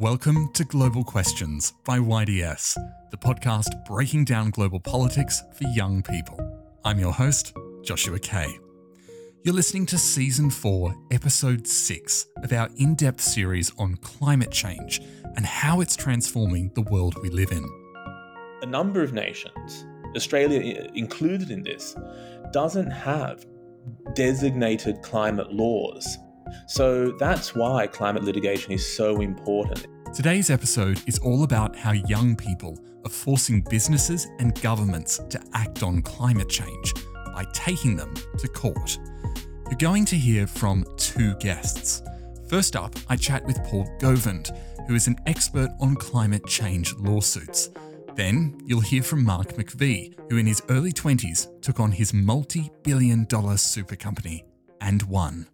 Welcome 0.00 0.50
to 0.54 0.64
Global 0.64 1.04
Questions 1.04 1.74
by 1.84 1.98
YDS, 1.98 2.74
the 3.10 3.18
podcast 3.18 3.84
breaking 3.84 4.24
down 4.24 4.48
global 4.48 4.80
politics 4.80 5.42
for 5.52 5.64
young 5.64 6.02
people. 6.02 6.40
I'm 6.86 6.98
your 6.98 7.12
host, 7.12 7.54
Joshua 7.82 8.18
Kay. 8.18 8.48
You're 9.44 9.54
listening 9.54 9.84
to 9.84 9.98
Season 9.98 10.48
4, 10.48 10.94
Episode 11.10 11.66
6 11.66 12.26
of 12.42 12.50
our 12.50 12.70
in 12.78 12.94
depth 12.94 13.20
series 13.20 13.72
on 13.76 13.96
climate 13.96 14.50
change 14.50 15.02
and 15.36 15.44
how 15.44 15.82
it's 15.82 15.96
transforming 15.96 16.70
the 16.74 16.80
world 16.90 17.14
we 17.22 17.28
live 17.28 17.52
in. 17.52 17.62
A 18.62 18.66
number 18.66 19.02
of 19.02 19.12
nations, 19.12 19.84
Australia 20.16 20.88
included 20.94 21.50
in 21.50 21.62
this, 21.62 21.94
doesn't 22.54 22.90
have 22.90 23.44
designated 24.14 25.02
climate 25.02 25.52
laws. 25.52 26.16
So 26.66 27.12
that's 27.12 27.54
why 27.54 27.86
climate 27.86 28.24
litigation 28.24 28.72
is 28.72 28.86
so 28.86 29.20
important. 29.20 29.86
Today's 30.14 30.50
episode 30.50 31.00
is 31.06 31.18
all 31.18 31.44
about 31.44 31.76
how 31.76 31.92
young 31.92 32.34
people 32.34 32.78
are 33.04 33.10
forcing 33.10 33.62
businesses 33.70 34.26
and 34.38 34.60
governments 34.60 35.18
to 35.30 35.40
act 35.54 35.82
on 35.82 36.02
climate 36.02 36.48
change 36.48 36.94
by 37.32 37.44
taking 37.52 37.96
them 37.96 38.14
to 38.38 38.48
court. 38.48 38.98
You're 39.70 39.78
going 39.78 40.04
to 40.06 40.16
hear 40.16 40.46
from 40.46 40.84
two 40.96 41.34
guests. 41.36 42.02
First 42.48 42.74
up, 42.74 42.96
I 43.08 43.14
chat 43.14 43.46
with 43.46 43.62
Paul 43.62 43.88
Govind, 44.00 44.50
who 44.88 44.96
is 44.96 45.06
an 45.06 45.16
expert 45.26 45.70
on 45.80 45.94
climate 45.94 46.44
change 46.46 46.92
lawsuits. 46.96 47.70
Then 48.16 48.60
you'll 48.64 48.80
hear 48.80 49.04
from 49.04 49.24
Mark 49.24 49.54
McVeigh, 49.54 50.14
who 50.28 50.38
in 50.38 50.46
his 50.46 50.60
early 50.68 50.92
20s 50.92 51.62
took 51.62 51.78
on 51.78 51.92
his 51.92 52.12
multi 52.12 52.68
billion 52.82 53.24
dollar 53.26 53.56
super 53.56 53.94
company 53.94 54.44
and 54.80 55.02
won. 55.04 55.46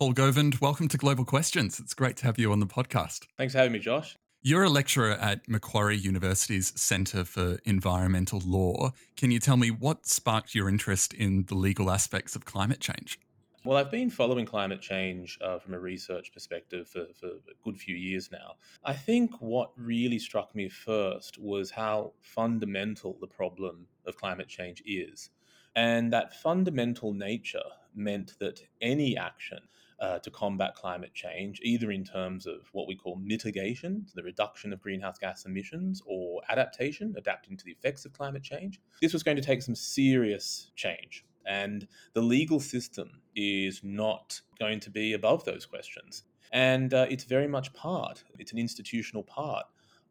Paul 0.00 0.14
Govind, 0.14 0.54
welcome 0.62 0.88
to 0.88 0.96
Global 0.96 1.26
Questions. 1.26 1.78
It's 1.78 1.92
great 1.92 2.16
to 2.16 2.24
have 2.24 2.38
you 2.38 2.52
on 2.52 2.60
the 2.60 2.66
podcast. 2.66 3.26
Thanks 3.36 3.52
for 3.52 3.58
having 3.58 3.74
me, 3.74 3.80
Josh. 3.80 4.16
You're 4.40 4.62
a 4.62 4.70
lecturer 4.70 5.10
at 5.10 5.46
Macquarie 5.46 5.98
University's 5.98 6.72
Centre 6.80 7.22
for 7.22 7.58
Environmental 7.66 8.40
Law. 8.42 8.94
Can 9.18 9.30
you 9.30 9.38
tell 9.38 9.58
me 9.58 9.70
what 9.70 10.06
sparked 10.06 10.54
your 10.54 10.70
interest 10.70 11.12
in 11.12 11.44
the 11.48 11.54
legal 11.54 11.90
aspects 11.90 12.34
of 12.34 12.46
climate 12.46 12.80
change? 12.80 13.20
Well, 13.62 13.76
I've 13.76 13.90
been 13.90 14.08
following 14.08 14.46
climate 14.46 14.80
change 14.80 15.38
uh, 15.42 15.58
from 15.58 15.74
a 15.74 15.78
research 15.78 16.32
perspective 16.32 16.88
for, 16.88 17.04
for 17.20 17.26
a 17.26 17.62
good 17.62 17.76
few 17.76 17.94
years 17.94 18.32
now. 18.32 18.54
I 18.82 18.94
think 18.94 19.32
what 19.42 19.72
really 19.76 20.18
struck 20.18 20.54
me 20.54 20.70
first 20.70 21.36
was 21.38 21.70
how 21.70 22.14
fundamental 22.22 23.18
the 23.20 23.26
problem 23.26 23.86
of 24.06 24.16
climate 24.16 24.48
change 24.48 24.82
is. 24.86 25.28
And 25.76 26.10
that 26.14 26.40
fundamental 26.40 27.12
nature 27.12 27.68
meant 27.94 28.38
that 28.38 28.62
any 28.80 29.18
action 29.18 29.58
uh, 30.00 30.18
to 30.20 30.30
combat 30.30 30.74
climate 30.74 31.12
change, 31.12 31.60
either 31.62 31.90
in 31.90 32.04
terms 32.04 32.46
of 32.46 32.68
what 32.72 32.88
we 32.88 32.96
call 32.96 33.16
mitigation, 33.16 34.06
the 34.14 34.22
reduction 34.22 34.72
of 34.72 34.80
greenhouse 34.80 35.18
gas 35.18 35.44
emissions, 35.44 36.02
or 36.06 36.40
adaptation, 36.48 37.14
adapting 37.18 37.56
to 37.56 37.64
the 37.64 37.72
effects 37.72 38.04
of 38.04 38.12
climate 38.12 38.42
change. 38.42 38.80
This 39.02 39.12
was 39.12 39.22
going 39.22 39.36
to 39.36 39.42
take 39.42 39.62
some 39.62 39.74
serious 39.74 40.70
change. 40.74 41.24
And 41.46 41.86
the 42.14 42.22
legal 42.22 42.60
system 42.60 43.20
is 43.36 43.80
not 43.82 44.40
going 44.58 44.80
to 44.80 44.90
be 44.90 45.12
above 45.12 45.44
those 45.44 45.66
questions. 45.66 46.24
And 46.52 46.92
uh, 46.94 47.06
it's 47.08 47.24
very 47.24 47.46
much 47.46 47.72
part, 47.72 48.24
it's 48.38 48.52
an 48.52 48.58
institutional 48.58 49.22
part 49.22 49.66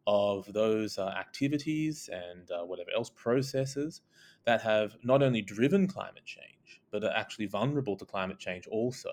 of 0.06 0.50
those 0.52 0.98
uh, 0.98 1.08
activities 1.08 2.08
and 2.12 2.50
uh, 2.50 2.64
whatever 2.64 2.90
else 2.96 3.10
processes 3.10 4.00
that 4.46 4.62
have 4.62 4.96
not 5.02 5.22
only 5.22 5.42
driven 5.42 5.86
climate 5.86 6.24
change, 6.24 6.80
but 6.90 7.04
are 7.04 7.14
actually 7.14 7.46
vulnerable 7.46 7.96
to 7.96 8.04
climate 8.04 8.38
change 8.38 8.66
also 8.68 9.10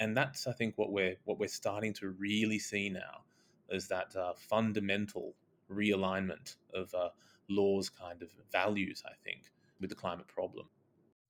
and 0.00 0.16
that's 0.16 0.46
I 0.46 0.52
think 0.52 0.76
what 0.76 0.90
we're 0.90 1.16
what 1.24 1.38
we're 1.38 1.48
starting 1.48 1.92
to 1.94 2.08
really 2.10 2.58
see 2.58 2.88
now 2.88 3.22
is 3.68 3.86
that 3.88 4.16
uh, 4.16 4.32
fundamental 4.34 5.34
realignment 5.70 6.56
of 6.74 6.92
uh, 6.94 7.10
laws 7.48 7.88
kind 7.88 8.22
of 8.22 8.30
values. 8.50 9.02
I 9.06 9.12
think 9.22 9.42
with 9.80 9.90
the 9.90 9.96
climate 9.96 10.26
problem. 10.26 10.66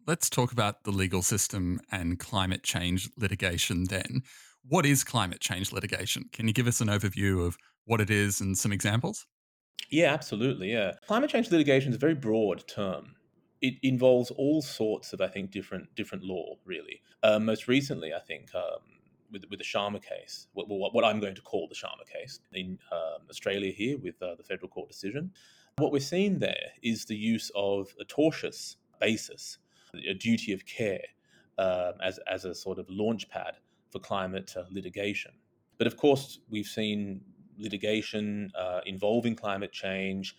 Let's 0.07 0.31
talk 0.31 0.51
about 0.53 0.85
the 0.85 0.91
legal 0.91 1.23
system 1.23 1.81
and 1.93 2.19
climate 2.19 2.63
change 2.63 3.11
litigation 3.19 3.85
then. 3.85 4.23
What 4.67 4.87
is 4.87 5.05
climate 5.05 5.41
change 5.41 5.73
litigation? 5.73 6.25
Can 6.33 6.49
you 6.49 6.55
give 6.55 6.67
us 6.67 6.81
an 6.81 6.89
overview 6.89 7.47
of 7.47 7.59
what 7.85 8.01
it 8.01 8.11
is 8.11 8.41
and 8.41 8.57
some 8.57 8.73
examples? 8.73 9.27
Yeah, 9.91 10.13
absolutely. 10.13 10.73
Yeah. 10.73 10.95
Climate 11.07 11.31
change 11.31 11.51
litigation 11.51 11.91
is 11.91 11.97
a 11.97 11.99
very 11.99 12.15
broad 12.15 12.67
term 12.67 13.15
it 13.61 13.75
involves 13.83 14.31
all 14.31 14.63
sorts 14.63 15.13
of, 15.13 15.21
I 15.21 15.29
think, 15.29 15.51
different 15.51 15.95
different 15.95 16.25
law. 16.25 16.57
Really, 16.65 17.03
uh, 17.23 17.39
most 17.39 17.69
recently, 17.69 18.13
I 18.15 18.21
think. 18.21 18.55
Um, 18.55 18.81
with, 19.33 19.45
with 19.49 19.61
the 19.61 19.65
Sharma 19.65 20.03
case, 20.03 20.49
what, 20.55 20.67
what, 20.69 21.05
I'm 21.05 21.21
going 21.21 21.37
to 21.37 21.41
call 21.41 21.69
the 21.69 21.75
Sharma 21.77 22.05
case 22.05 22.41
in 22.53 22.81
um, 22.91 23.29
Australia 23.31 23.71
here 23.71 23.97
with 23.97 24.21
uh, 24.21 24.35
the 24.35 24.43
federal 24.43 24.69
court 24.69 24.89
decision. 24.89 25.31
What 25.77 25.93
we're 25.93 26.01
seeing 26.01 26.41
there 26.41 26.73
is 26.83 27.05
the 27.05 27.15
use 27.15 27.51
of 27.55 27.95
a 28.01 28.05
tortious 28.05 28.75
basis, 29.01 29.59
a 29.95 30.15
duty 30.15 30.53
of 30.53 30.67
care, 30.67 31.05
um, 31.59 31.93
as, 32.03 32.19
as 32.27 32.45
a 32.45 32.55
sort 32.55 32.79
of 32.79 32.87
launch 32.89 33.29
pad 33.29 33.55
for 33.91 33.99
climate 33.99 34.55
uh, 34.57 34.65
litigation. 34.71 35.33
But 35.79 35.87
of 35.87 35.97
course, 35.97 36.41
we've 36.51 36.67
seen 36.67 37.23
litigation 37.59 38.51
uh, 38.59 38.81
involving 38.87 39.37
climate 39.37 39.73
change 39.73 40.37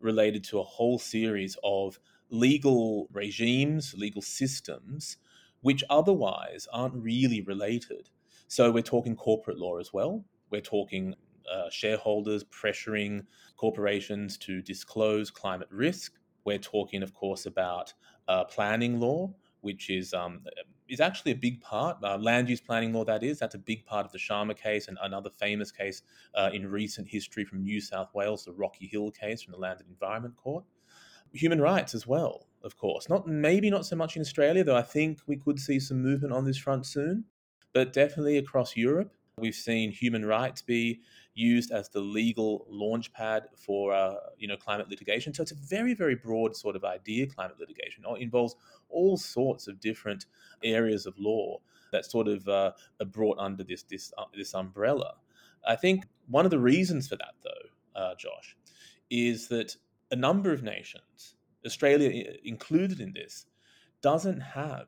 related 0.00 0.44
to 0.44 0.60
a 0.60 0.62
whole 0.62 0.98
series 0.98 1.56
of 1.64 1.98
legal 2.30 3.08
regimes, 3.12 3.94
legal 3.96 4.22
systems, 4.22 5.16
which 5.60 5.82
otherwise 5.90 6.68
aren't 6.72 6.94
really 6.94 7.40
related. 7.42 8.10
So 8.48 8.70
we're 8.70 8.82
talking 8.82 9.16
corporate 9.16 9.58
law 9.58 9.78
as 9.78 9.92
well. 9.92 10.24
We're 10.50 10.60
talking 10.60 11.14
uh, 11.52 11.68
shareholders 11.70 12.44
pressuring 12.44 13.24
corporations 13.56 14.36
to 14.38 14.62
disclose 14.62 15.30
climate 15.30 15.68
risk. 15.70 16.12
We're 16.44 16.58
talking, 16.58 17.02
of 17.02 17.12
course, 17.14 17.46
about 17.46 17.92
uh, 18.28 18.44
planning 18.44 19.00
law, 19.00 19.34
which 19.60 19.90
is 19.90 20.14
um, 20.14 20.40
is 20.88 21.00
actually 21.00 21.32
a 21.32 21.36
big 21.36 21.60
part. 21.60 21.98
Uh, 22.02 22.16
land 22.16 22.48
use 22.48 22.60
planning 22.60 22.92
law, 22.92 23.04
that 23.04 23.22
is, 23.22 23.38
that's 23.38 23.54
a 23.54 23.58
big 23.58 23.84
part 23.84 24.06
of 24.06 24.12
the 24.12 24.18
Sharma 24.18 24.56
case 24.56 24.88
and 24.88 24.96
another 25.02 25.28
famous 25.30 25.70
case 25.70 26.02
uh, 26.34 26.48
in 26.52 26.66
recent 26.66 27.06
history 27.08 27.44
from 27.44 27.62
New 27.62 27.80
South 27.80 28.14
Wales, 28.14 28.44
the 28.44 28.52
Rocky 28.52 28.86
Hill 28.86 29.10
case 29.10 29.42
from 29.42 29.52
the 29.52 29.58
Land 29.58 29.80
and 29.80 29.90
Environment 29.90 30.34
Court 30.36 30.64
human 31.32 31.60
rights 31.60 31.94
as 31.94 32.06
well, 32.06 32.46
of 32.62 32.76
course. 32.76 33.08
Not 33.08 33.26
maybe 33.26 33.70
not 33.70 33.86
so 33.86 33.96
much 33.96 34.16
in 34.16 34.22
Australia, 34.22 34.64
though 34.64 34.76
I 34.76 34.82
think 34.82 35.20
we 35.26 35.36
could 35.36 35.58
see 35.58 35.80
some 35.80 36.02
movement 36.02 36.32
on 36.32 36.44
this 36.44 36.58
front 36.58 36.86
soon, 36.86 37.24
but 37.72 37.92
definitely 37.92 38.38
across 38.38 38.76
Europe. 38.76 39.12
We've 39.38 39.54
seen 39.54 39.92
human 39.92 40.24
rights 40.24 40.62
be 40.62 41.00
used 41.34 41.70
as 41.70 41.88
the 41.88 42.00
legal 42.00 42.66
launchpad 42.72 43.42
for 43.56 43.94
uh, 43.94 44.14
you 44.36 44.48
know 44.48 44.56
climate 44.56 44.90
litigation. 44.90 45.32
So 45.32 45.42
it's 45.42 45.52
a 45.52 45.56
very 45.56 45.94
very 45.94 46.16
broad 46.16 46.56
sort 46.56 46.76
of 46.76 46.84
idea. 46.84 47.26
Climate 47.26 47.56
litigation 47.60 48.04
it 48.06 48.20
involves 48.20 48.56
all 48.88 49.16
sorts 49.16 49.68
of 49.68 49.80
different 49.80 50.26
areas 50.64 51.06
of 51.06 51.14
law 51.18 51.58
that 51.92 52.04
sort 52.04 52.28
of 52.28 52.46
uh, 52.48 52.72
are 53.00 53.06
brought 53.06 53.38
under 53.38 53.62
this 53.62 53.84
this 53.84 54.12
uh, 54.18 54.24
this 54.36 54.54
umbrella. 54.54 55.14
I 55.66 55.76
think 55.76 56.06
one 56.28 56.44
of 56.44 56.50
the 56.50 56.58
reasons 56.58 57.08
for 57.08 57.16
that, 57.16 57.34
though, 57.42 58.00
uh, 58.00 58.14
Josh, 58.16 58.56
is 59.10 59.48
that 59.48 59.76
a 60.10 60.16
number 60.16 60.52
of 60.52 60.62
nations, 60.62 61.34
Australia 61.66 62.34
included 62.44 63.00
in 63.00 63.12
this, 63.12 63.46
doesn't 64.00 64.40
have 64.40 64.86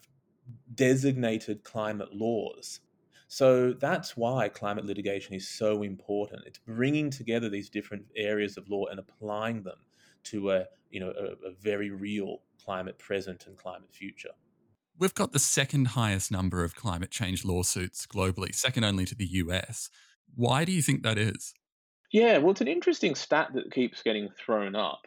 designated 0.74 1.64
climate 1.64 2.12
laws. 2.12 2.80
So 3.28 3.72
that's 3.72 4.16
why 4.16 4.48
climate 4.48 4.86
litigation 4.86 5.34
is 5.34 5.48
so 5.48 5.82
important. 5.82 6.42
It's 6.46 6.58
bringing 6.58 7.10
together 7.10 7.48
these 7.48 7.70
different 7.70 8.04
areas 8.16 8.56
of 8.56 8.68
law 8.68 8.86
and 8.86 8.98
applying 8.98 9.62
them 9.62 9.78
to 10.24 10.50
a 10.50 10.64
you 10.90 11.00
know 11.00 11.12
a, 11.16 11.48
a 11.48 11.52
very 11.60 11.90
real 11.90 12.42
climate 12.62 12.98
present 12.98 13.46
and 13.46 13.56
climate 13.56 13.92
future. 13.92 14.30
We've 14.98 15.14
got 15.14 15.32
the 15.32 15.38
second 15.38 15.88
highest 15.88 16.30
number 16.30 16.62
of 16.64 16.74
climate 16.74 17.10
change 17.10 17.44
lawsuits 17.44 18.06
globally, 18.06 18.54
second 18.54 18.84
only 18.84 19.06
to 19.06 19.14
the 19.14 19.26
US. 19.26 19.88
Why 20.34 20.64
do 20.64 20.72
you 20.72 20.82
think 20.82 21.02
that 21.04 21.16
is? 21.16 21.54
Yeah, 22.12 22.38
well, 22.38 22.50
it's 22.50 22.60
an 22.60 22.68
interesting 22.68 23.14
stat 23.14 23.50
that 23.54 23.72
keeps 23.72 24.02
getting 24.02 24.30
thrown 24.44 24.74
up. 24.74 25.02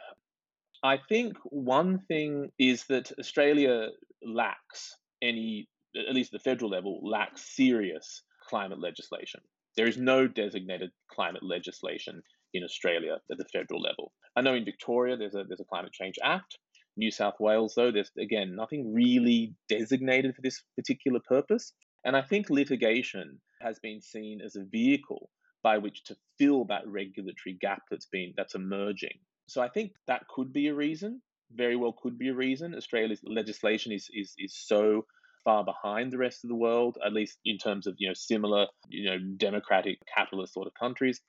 I 0.83 0.97
think 1.09 1.37
one 1.43 1.99
thing 2.07 2.51
is 2.57 2.85
that 2.85 3.11
Australia 3.19 3.89
lacks 4.25 4.95
any, 5.21 5.67
at 5.97 6.15
least 6.15 6.33
at 6.33 6.39
the 6.39 6.49
federal 6.49 6.71
level, 6.71 7.01
lacks 7.03 7.55
serious 7.55 8.23
climate 8.49 8.79
legislation. 8.79 9.41
There 9.75 9.87
is 9.87 9.97
no 9.97 10.27
designated 10.27 10.91
climate 11.11 11.43
legislation 11.43 12.21
in 12.53 12.63
Australia 12.63 13.17
at 13.31 13.37
the 13.37 13.45
federal 13.51 13.81
level. 13.81 14.13
I 14.35 14.41
know 14.41 14.53
in 14.53 14.65
Victoria 14.65 15.17
there's 15.17 15.35
a 15.35 15.43
there's 15.47 15.61
a 15.61 15.65
climate 15.65 15.93
change 15.93 16.15
act. 16.23 16.57
New 16.95 17.11
South 17.11 17.35
Wales, 17.39 17.73
though, 17.75 17.91
there's 17.91 18.11
again 18.19 18.55
nothing 18.55 18.93
really 18.93 19.55
designated 19.67 20.35
for 20.35 20.41
this 20.41 20.61
particular 20.77 21.19
purpose. 21.27 21.73
And 22.05 22.15
I 22.15 22.21
think 22.21 22.49
litigation 22.49 23.41
has 23.61 23.79
been 23.79 24.01
seen 24.01 24.41
as 24.41 24.55
a 24.55 24.63
vehicle 24.63 25.29
by 25.63 25.77
which 25.77 26.03
to 26.05 26.15
fill 26.37 26.65
that 26.65 26.87
regulatory 26.87 27.57
gap 27.59 27.83
that's 27.89 28.05
been 28.07 28.33
that's 28.35 28.55
emerging. 28.55 29.17
So 29.47 29.61
I 29.61 29.69
think 29.69 29.93
that 30.07 30.27
could 30.27 30.53
be 30.53 30.67
a 30.67 30.73
reason. 30.73 31.21
Very 31.51 31.75
well, 31.75 31.93
could 31.93 32.17
be 32.17 32.29
a 32.29 32.33
reason. 32.33 32.75
Australia's 32.75 33.21
legislation 33.25 33.91
is 33.91 34.09
is 34.13 34.33
is 34.37 34.55
so 34.55 35.05
far 35.43 35.63
behind 35.63 36.11
the 36.11 36.17
rest 36.17 36.43
of 36.43 36.49
the 36.49 36.55
world, 36.55 36.97
at 37.05 37.13
least 37.13 37.37
in 37.45 37.57
terms 37.57 37.87
of 37.87 37.95
you 37.97 38.07
know 38.07 38.13
similar 38.13 38.67
you 38.87 39.09
know 39.09 39.17
democratic 39.37 39.97
capitalist 40.15 40.53
sort 40.53 40.67
of 40.67 40.73
countries. 40.73 41.21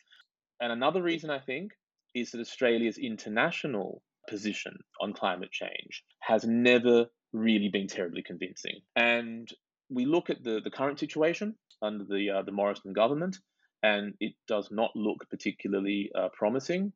And 0.60 0.72
another 0.72 1.02
reason 1.02 1.30
I 1.30 1.40
think 1.40 1.72
is 2.14 2.30
that 2.30 2.40
Australia's 2.40 2.98
international 2.98 4.02
position 4.28 4.78
on 5.00 5.12
climate 5.12 5.50
change 5.50 6.04
has 6.20 6.44
never 6.44 7.06
really 7.32 7.68
been 7.68 7.88
terribly 7.88 8.22
convincing. 8.22 8.80
And 8.96 9.48
we 9.90 10.06
look 10.06 10.30
at 10.30 10.42
the, 10.42 10.60
the 10.62 10.70
current 10.70 10.98
situation 10.98 11.56
under 11.82 12.04
the 12.04 12.30
uh, 12.30 12.42
the 12.42 12.52
Morrison 12.52 12.92
government, 12.92 13.36
and 13.84 14.14
it 14.18 14.32
does 14.48 14.68
not 14.70 14.90
look 14.96 15.18
particularly 15.28 16.10
uh, 16.18 16.28
promising. 16.32 16.92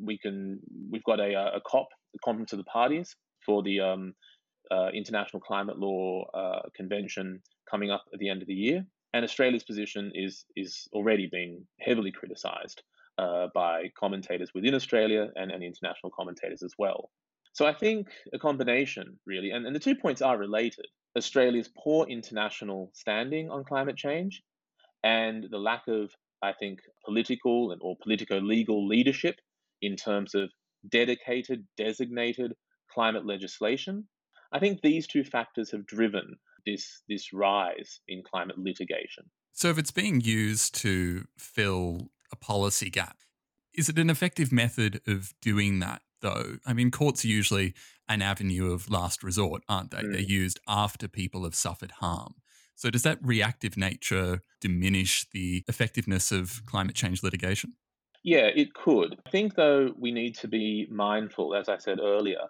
We 0.00 0.16
can 0.16 0.60
we've 0.90 1.04
got 1.04 1.20
a, 1.20 1.56
a 1.56 1.60
COP, 1.60 1.88
a 2.14 2.18
Conference 2.24 2.52
of 2.52 2.58
the 2.58 2.64
Parties, 2.64 3.16
for 3.44 3.62
the 3.62 3.80
um, 3.80 4.14
uh, 4.70 4.88
International 4.94 5.40
Climate 5.40 5.78
Law 5.78 6.24
uh, 6.32 6.62
Convention 6.74 7.42
coming 7.70 7.90
up 7.90 8.04
at 8.12 8.20
the 8.20 8.30
end 8.30 8.40
of 8.40 8.48
the 8.48 8.54
year, 8.54 8.86
and 9.12 9.24
Australia's 9.24 9.64
position 9.64 10.12
is 10.14 10.44
is 10.56 10.88
already 10.92 11.28
being 11.30 11.66
heavily 11.80 12.12
criticised 12.12 12.82
uh, 13.18 13.48
by 13.52 13.90
commentators 13.98 14.52
within 14.54 14.74
Australia 14.74 15.30
and, 15.34 15.50
and 15.50 15.64
international 15.64 16.12
commentators 16.16 16.62
as 16.62 16.72
well. 16.78 17.10
So 17.52 17.66
I 17.66 17.74
think 17.74 18.08
a 18.32 18.38
combination, 18.38 19.18
really, 19.26 19.50
and, 19.50 19.66
and 19.66 19.74
the 19.74 19.80
two 19.80 19.94
points 19.94 20.22
are 20.22 20.38
related 20.38 20.86
Australia's 21.16 21.70
poor 21.76 22.06
international 22.08 22.90
standing 22.94 23.50
on 23.50 23.64
climate 23.64 23.96
change 23.96 24.42
and 25.04 25.46
the 25.50 25.58
lack 25.58 25.82
of, 25.86 26.10
I 26.42 26.52
think, 26.58 26.80
political 27.04 27.70
and 27.70 27.80
or 27.84 27.94
politico 28.02 28.38
legal 28.38 28.88
leadership 28.88 29.36
in 29.82 29.94
terms 29.94 30.34
of 30.34 30.50
dedicated, 30.90 31.66
designated 31.76 32.54
climate 32.92 33.26
legislation. 33.26 34.08
I 34.52 34.58
think 34.58 34.80
these 34.80 35.06
two 35.06 35.22
factors 35.24 35.70
have 35.72 35.86
driven 35.86 36.36
this 36.66 37.02
this 37.08 37.32
rise 37.32 38.00
in 38.08 38.22
climate 38.28 38.58
litigation. 38.58 39.24
So 39.52 39.68
if 39.68 39.78
it's 39.78 39.90
being 39.90 40.20
used 40.20 40.74
to 40.76 41.26
fill 41.38 42.08
a 42.32 42.36
policy 42.36 42.90
gap, 42.90 43.18
is 43.74 43.88
it 43.88 43.98
an 43.98 44.10
effective 44.10 44.50
method 44.50 45.00
of 45.06 45.34
doing 45.42 45.80
that 45.80 46.02
though? 46.22 46.56
I 46.64 46.72
mean, 46.72 46.90
courts 46.90 47.24
are 47.24 47.28
usually 47.28 47.74
an 48.08 48.22
avenue 48.22 48.72
of 48.72 48.90
last 48.90 49.22
resort, 49.22 49.62
aren't 49.68 49.90
they? 49.90 49.98
Mm. 49.98 50.12
They're 50.12 50.20
used 50.20 50.60
after 50.66 51.08
people 51.08 51.44
have 51.44 51.54
suffered 51.54 51.92
harm. 51.92 52.34
So, 52.74 52.90
does 52.90 53.02
that 53.02 53.18
reactive 53.22 53.76
nature 53.76 54.42
diminish 54.60 55.26
the 55.32 55.64
effectiveness 55.68 56.32
of 56.32 56.64
climate 56.66 56.96
change 56.96 57.22
litigation? 57.22 57.74
Yeah, 58.22 58.46
it 58.54 58.74
could. 58.74 59.20
I 59.26 59.30
think, 59.30 59.54
though, 59.54 59.92
we 59.98 60.10
need 60.10 60.34
to 60.36 60.48
be 60.48 60.86
mindful, 60.90 61.54
as 61.54 61.68
I 61.68 61.78
said 61.78 62.00
earlier, 62.00 62.40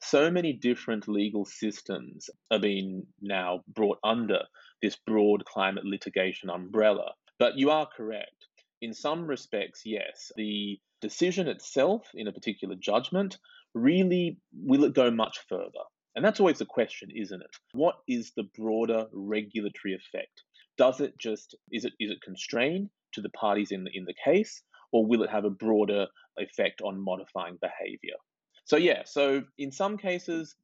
so 0.00 0.30
many 0.30 0.52
different 0.52 1.08
legal 1.08 1.44
systems 1.44 2.28
are 2.50 2.58
being 2.58 3.06
now 3.20 3.62
brought 3.68 3.98
under 4.04 4.44
this 4.82 4.96
broad 4.96 5.44
climate 5.44 5.84
litigation 5.84 6.50
umbrella. 6.50 7.14
But 7.38 7.56
you 7.56 7.70
are 7.70 7.86
correct. 7.86 8.46
In 8.80 8.92
some 8.92 9.26
respects, 9.26 9.82
yes, 9.84 10.32
the 10.36 10.78
decision 11.00 11.48
itself 11.48 12.10
in 12.14 12.28
a 12.28 12.32
particular 12.32 12.74
judgment 12.74 13.38
really 13.74 14.38
will 14.52 14.84
it 14.84 14.94
go 14.94 15.10
much 15.10 15.38
further? 15.48 15.84
And 16.14 16.24
that's 16.24 16.40
always 16.40 16.58
the 16.58 16.66
question, 16.66 17.08
isn't 17.14 17.40
it? 17.40 17.56
What 17.72 17.96
is 18.06 18.32
the 18.36 18.44
broader 18.56 19.06
regulatory 19.12 19.94
effect? 19.94 20.42
Does 20.76 21.00
it 21.00 21.18
just 21.18 21.54
is 21.70 21.84
it 21.84 21.92
is 22.00 22.10
it 22.10 22.18
constrained 22.22 22.90
to 23.14 23.20
the 23.20 23.30
parties 23.30 23.72
in 23.72 23.84
the 23.84 23.90
in 23.94 24.04
the 24.04 24.14
case, 24.24 24.62
or 24.92 25.06
will 25.06 25.22
it 25.22 25.30
have 25.30 25.44
a 25.44 25.50
broader 25.50 26.06
effect 26.38 26.82
on 26.82 27.02
modifying 27.02 27.58
behavior? 27.60 28.16
So 28.64 28.76
yeah, 28.76 29.02
so 29.04 29.42
in 29.58 29.72
some 29.72 29.96
cases, 29.96 30.54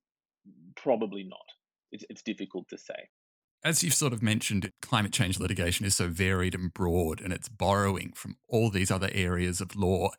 probably 0.76 1.24
not. 1.24 1.40
It's, 1.92 2.04
it's 2.10 2.22
difficult 2.22 2.68
to 2.68 2.78
say. 2.78 3.08
As 3.64 3.82
you've 3.82 3.94
sort 3.94 4.12
of 4.12 4.22
mentioned, 4.22 4.70
climate 4.80 5.12
change 5.12 5.40
litigation 5.40 5.84
is 5.84 5.96
so 5.96 6.08
varied 6.08 6.54
and 6.54 6.72
broad, 6.72 7.20
and 7.20 7.32
it's 7.32 7.48
borrowing 7.48 8.12
from 8.14 8.36
all 8.48 8.70
these 8.70 8.90
other 8.90 9.10
areas 9.12 9.60
of 9.60 9.74
law. 9.74 10.10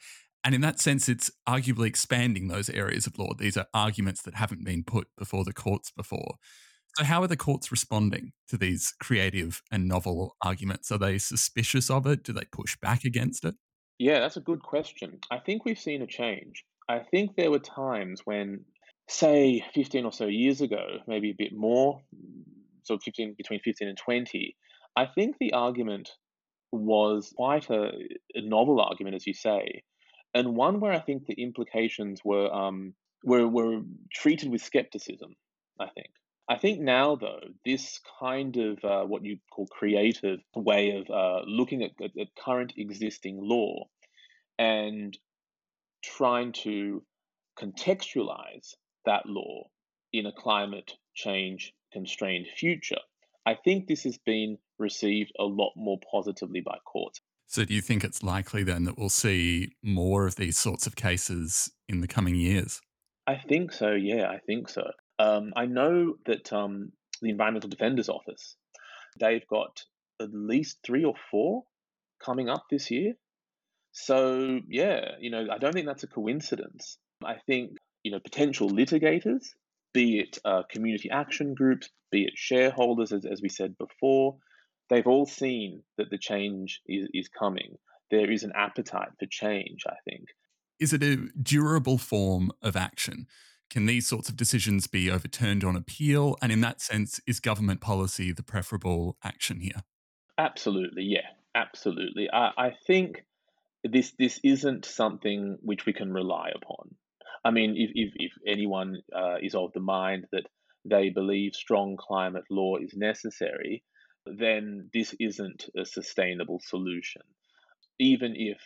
And 0.43 0.55
in 0.55 0.61
that 0.61 0.79
sense, 0.79 1.09
it's 1.09 1.31
arguably 1.47 1.87
expanding 1.87 2.47
those 2.47 2.69
areas 2.69 3.05
of 3.05 3.17
law. 3.19 3.33
These 3.37 3.57
are 3.57 3.67
arguments 3.73 4.21
that 4.21 4.35
haven't 4.35 4.63
been 4.63 4.83
put 4.83 5.07
before 5.17 5.43
the 5.43 5.53
courts 5.53 5.91
before. 5.91 6.35
So, 6.97 7.03
how 7.03 7.21
are 7.21 7.27
the 7.27 7.37
courts 7.37 7.71
responding 7.71 8.31
to 8.47 8.57
these 8.57 8.93
creative 8.99 9.61
and 9.71 9.87
novel 9.87 10.35
arguments? 10.41 10.91
Are 10.91 10.97
they 10.97 11.17
suspicious 11.17 11.89
of 11.89 12.07
it? 12.07 12.23
Do 12.23 12.33
they 12.33 12.45
push 12.51 12.77
back 12.81 13.03
against 13.03 13.45
it? 13.45 13.55
Yeah, 13.99 14.21
that's 14.21 14.37
a 14.37 14.41
good 14.41 14.63
question. 14.63 15.19
I 15.29 15.39
think 15.39 15.65
we've 15.65 15.79
seen 15.79 16.01
a 16.01 16.07
change. 16.07 16.63
I 16.87 16.99
think 16.99 17.35
there 17.35 17.51
were 17.51 17.59
times 17.59 18.21
when, 18.23 18.65
say, 19.07 19.63
15 19.73 20.05
or 20.05 20.11
so 20.11 20.25
years 20.25 20.61
ago, 20.61 20.99
maybe 21.05 21.29
a 21.31 21.35
bit 21.37 21.53
more, 21.53 22.01
so 22.83 22.97
15, 22.97 23.35
between 23.37 23.59
15 23.59 23.87
and 23.89 23.97
20, 23.97 24.55
I 24.95 25.05
think 25.05 25.35
the 25.39 25.53
argument 25.53 26.09
was 26.71 27.33
quite 27.35 27.69
a, 27.69 27.91
a 28.33 28.41
novel 28.41 28.81
argument, 28.81 29.15
as 29.15 29.27
you 29.27 29.33
say, 29.33 29.83
and 30.33 30.55
one 30.55 30.79
where 30.79 30.93
I 30.93 30.99
think 30.99 31.25
the 31.25 31.41
implications 31.41 32.21
were 32.23 32.51
um, 32.53 32.93
were 33.23 33.47
were 33.47 33.81
treated 34.13 34.49
with 34.49 34.61
skepticism. 34.61 35.35
I 35.79 35.87
think. 35.87 36.09
I 36.49 36.57
think 36.57 36.79
now, 36.79 37.15
though, 37.15 37.41
this 37.63 37.99
kind 38.19 38.57
of 38.57 38.83
uh, 38.83 39.03
what 39.03 39.23
you 39.23 39.37
call 39.51 39.67
creative 39.67 40.39
way 40.55 40.97
of 40.97 41.09
uh, 41.09 41.43
looking 41.45 41.83
at, 41.83 41.91
at, 42.03 42.11
at 42.19 42.27
current 42.35 42.73
existing 42.75 43.37
law 43.39 43.87
and 44.57 45.15
trying 46.03 46.53
to 46.63 47.03
contextualize 47.57 48.73
that 49.05 49.27
law 49.27 49.69
in 50.11 50.25
a 50.25 50.31
climate 50.31 50.93
change 51.13 51.71
constrained 51.93 52.47
future, 52.47 53.01
I 53.45 53.53
think 53.53 53.87
this 53.87 54.03
has 54.03 54.17
been 54.17 54.57
received 54.79 55.31
a 55.39 55.43
lot 55.43 55.73
more 55.75 55.99
positively 56.11 56.61
by 56.61 56.79
courts. 56.83 57.21
So, 57.51 57.65
do 57.65 57.73
you 57.73 57.81
think 57.81 58.03
it's 58.03 58.21
likely 58.21 58.61
then 58.61 58.83
that 58.83 58.95
we'll 58.95 59.09
see 59.09 59.71
more 59.81 60.27
of 60.27 60.35
these 60.35 60.55
sorts 60.55 60.85
of 60.85 60.95
cases 60.95 61.71
in 61.87 61.99
the 61.99 62.07
coming 62.07 62.35
years? 62.35 62.79
I 63.25 63.37
think 63.37 63.73
so, 63.73 63.93
yeah, 63.93 64.29
I 64.29 64.37
think 64.37 64.69
so. 64.69 64.83
Um, 65.17 65.53
I 65.55 65.65
know 65.65 66.13
that 66.27 66.53
um, 66.53 66.91
the 67.23 67.31
Environmental 67.31 67.71
Defenders 67.71 68.07
Office, 68.07 68.55
they've 69.19 69.47
got 69.47 69.83
at 70.21 70.29
least 70.31 70.77
three 70.85 71.03
or 71.03 71.15
four 71.31 71.63
coming 72.23 72.49
up 72.49 72.65
this 72.69 72.91
year. 72.91 73.13
So, 73.93 74.59
yeah, 74.69 75.13
you 75.19 75.31
know, 75.31 75.47
I 75.51 75.57
don't 75.57 75.73
think 75.73 75.87
that's 75.87 76.03
a 76.03 76.07
coincidence. 76.07 76.99
I 77.25 77.37
think, 77.47 77.77
you 78.03 78.11
know, 78.11 78.19
potential 78.19 78.69
litigators, 78.69 79.47
be 79.91 80.19
it 80.19 80.37
uh, 80.45 80.61
community 80.71 81.09
action 81.09 81.55
groups, 81.55 81.89
be 82.11 82.25
it 82.25 82.33
shareholders, 82.35 83.11
as, 83.11 83.25
as 83.25 83.41
we 83.41 83.49
said 83.49 83.75
before, 83.79 84.37
they've 84.89 85.07
all 85.07 85.25
seen 85.25 85.83
that 85.97 86.09
the 86.09 86.17
change 86.17 86.81
is, 86.87 87.07
is 87.13 87.27
coming. 87.27 87.77
There 88.11 88.31
is 88.31 88.43
an 88.43 88.53
appetite 88.55 89.09
for 89.19 89.25
change, 89.27 89.83
I 89.87 89.95
think. 90.09 90.25
Is 90.79 90.93
it 90.93 91.03
a 91.03 91.27
durable 91.41 91.97
form 91.97 92.51
of 92.61 92.75
action? 92.75 93.27
Can 93.69 93.85
these 93.85 94.07
sorts 94.07 94.29
of 94.29 94.35
decisions 94.35 94.87
be 94.87 95.11
overturned 95.11 95.63
on 95.63 95.75
appeal? 95.75 96.37
And 96.41 96.51
in 96.51 96.61
that 96.61 96.81
sense, 96.81 97.19
is 97.27 97.39
government 97.39 97.81
policy 97.81 98.31
the 98.31 98.43
preferable 98.43 99.17
action 99.23 99.59
here? 99.59 99.83
Absolutely, 100.37 101.03
yeah, 101.03 101.27
absolutely. 101.53 102.29
I, 102.31 102.51
I 102.57 102.71
think 102.87 103.25
this 103.83 104.13
this 104.17 104.39
isn't 104.43 104.85
something 104.85 105.57
which 105.61 105.85
we 105.85 105.93
can 105.93 106.11
rely 106.11 106.51
upon. 106.55 106.95
I 107.45 107.51
mean, 107.51 107.75
if 107.77 107.91
if, 107.93 108.13
if 108.15 108.31
anyone 108.47 109.01
uh, 109.15 109.35
is 109.41 109.53
of 109.53 109.71
the 109.73 109.79
mind 109.79 110.25
that 110.31 110.47
they 110.85 111.09
believe 111.09 111.53
strong 111.53 111.97
climate 111.97 112.45
law 112.49 112.77
is 112.77 112.93
necessary, 112.95 113.83
then 114.37 114.89
this 114.93 115.15
isn't 115.19 115.65
a 115.77 115.85
sustainable 115.85 116.59
solution. 116.63 117.21
Even 117.99 118.33
if 118.35 118.57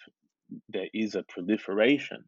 there 0.70 0.88
is 0.94 1.16
a 1.16 1.24
proliferation 1.24 2.24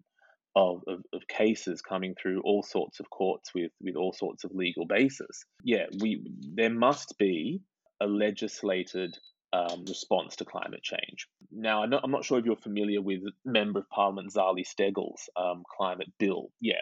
of, 0.56 0.82
of, 0.88 1.01
of, 1.13 1.27
cases 1.27 1.82
coming 1.82 2.15
through 2.20 2.42
all 2.44 2.63
sorts 2.63 3.00
of 3.00 3.10
courts 3.10 3.51
with, 3.54 3.72
with 3.82 3.96
all 3.96 4.13
sorts 4.13 4.46
of 4.46 4.51
legal 4.54 4.86
basis. 4.86 5.46
Yeah, 5.63 5.86
we 6.00 6.25
there 6.54 6.70
must 6.70 7.18
be 7.18 7.62
a 8.01 8.08
legislated 8.08 9.18
um, 9.54 9.86
response 9.88 10.38
to 10.38 10.46
climate 10.46 10.82
change. 10.82 11.27
Now, 11.51 11.84
I'm 11.84 11.89
not, 11.89 12.01
I'm 12.04 12.12
not, 12.12 12.25
sure 12.25 12.39
if 12.39 12.46
you're 12.46 12.56
familiar 12.56 13.01
with 13.01 13.22
Member 13.46 13.80
of 13.80 13.89
Parliament 13.89 14.34
Zali 14.34 14.65
Steggall's 14.65 15.30
um, 15.38 15.63
climate 15.77 16.12
bill. 16.20 16.50
Yeah, 16.60 16.82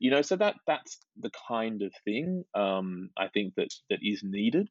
you 0.00 0.10
know, 0.10 0.22
so 0.22 0.36
that 0.36 0.56
that's 0.66 0.98
the 1.18 1.30
kind 1.48 1.82
of 1.82 1.92
thing 2.04 2.44
um, 2.54 3.10
I 3.18 3.28
think 3.28 3.54
that 3.56 3.68
that 3.90 3.98
is 4.02 4.22
needed 4.22 4.68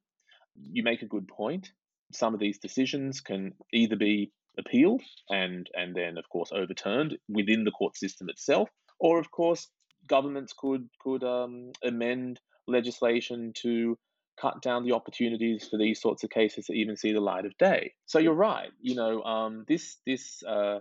you 0.55 0.83
make 0.83 1.01
a 1.01 1.07
good 1.07 1.27
point. 1.27 1.71
Some 2.11 2.33
of 2.33 2.39
these 2.39 2.59
decisions 2.59 3.21
can 3.21 3.53
either 3.71 3.95
be 3.95 4.31
appealed 4.57 5.01
and 5.29 5.67
and 5.73 5.95
then 5.95 6.17
of 6.17 6.29
course 6.29 6.51
overturned 6.51 7.17
within 7.27 7.63
the 7.63 7.71
court 7.71 7.97
system 7.97 8.29
itself, 8.29 8.69
or 8.99 9.19
of 9.19 9.31
course 9.31 9.67
governments 10.07 10.53
could 10.57 10.87
could 11.01 11.23
um, 11.23 11.71
amend 11.83 12.39
legislation 12.67 13.53
to 13.55 13.97
cut 14.39 14.61
down 14.61 14.83
the 14.83 14.93
opportunities 14.93 15.67
for 15.69 15.77
these 15.77 16.01
sorts 16.01 16.23
of 16.23 16.29
cases 16.29 16.65
to 16.65 16.73
even 16.73 16.97
see 16.97 17.13
the 17.13 17.19
light 17.19 17.45
of 17.45 17.57
day. 17.57 17.93
So 18.05 18.19
you're 18.19 18.33
right. 18.33 18.71
You 18.81 18.95
know, 18.95 19.23
um, 19.23 19.65
this 19.67 19.97
this 20.05 20.43
uh, 20.43 20.79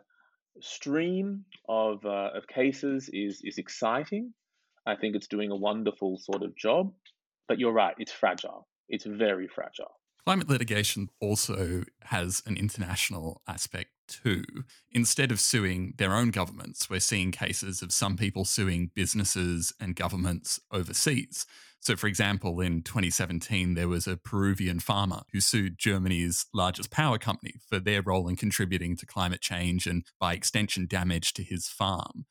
stream 0.61 1.45
of 1.69 2.05
uh, 2.05 2.31
of 2.35 2.47
cases 2.47 3.09
is 3.13 3.41
is 3.43 3.59
exciting. 3.59 4.35
I 4.85 4.97
think 4.97 5.15
it's 5.15 5.29
doing 5.29 5.51
a 5.51 5.57
wonderful 5.57 6.19
sort 6.19 6.43
of 6.43 6.57
job. 6.57 6.93
But 7.49 7.59
you're 7.59 7.73
right. 7.73 7.95
It's 7.99 8.13
fragile 8.13 8.67
It's 8.93 9.07
very 9.07 9.49
fragile. 9.49 9.91
Climate 10.25 10.49
litigation 10.49 11.09
also 11.21 11.83
has 12.03 12.43
an 12.47 12.57
international 12.57 13.43
aspect 13.49 13.91
too. 14.07 14.45
Instead 14.93 15.33
of 15.33 15.41
suing 15.41 15.95
their 15.97 16.15
own 16.15 16.31
governments, 16.31 16.89
we're 16.89 17.01
seeing 17.01 17.33
cases 17.33 17.83
of 17.83 17.91
some 17.91 18.17
people 18.17 18.45
suing 18.45 18.91
businesses 18.95 19.73
and 19.81 19.97
governments 19.97 20.61
overseas. 20.71 21.47
So, 21.81 21.97
for 21.97 22.07
example, 22.07 22.61
in 22.61 22.83
2017, 22.83 23.75
there 23.75 23.89
was 23.89 24.07
a 24.07 24.17
Peruvian 24.17 24.79
farmer 24.79 25.23
who 25.33 25.41
sued 25.41 25.79
Germany's 25.79 26.47
largest 26.55 26.93
power 26.93 27.19
company 27.19 27.55
for 27.69 27.81
their 27.81 28.03
role 28.03 28.29
in 28.29 28.37
contributing 28.37 28.97
to 28.99 29.07
climate 29.07 29.41
change 29.41 29.87
and, 29.87 30.05
by 30.21 30.35
extension, 30.35 30.87
damage 30.87 31.33
to 31.33 31.43
his 31.43 31.67
farm. 31.67 32.27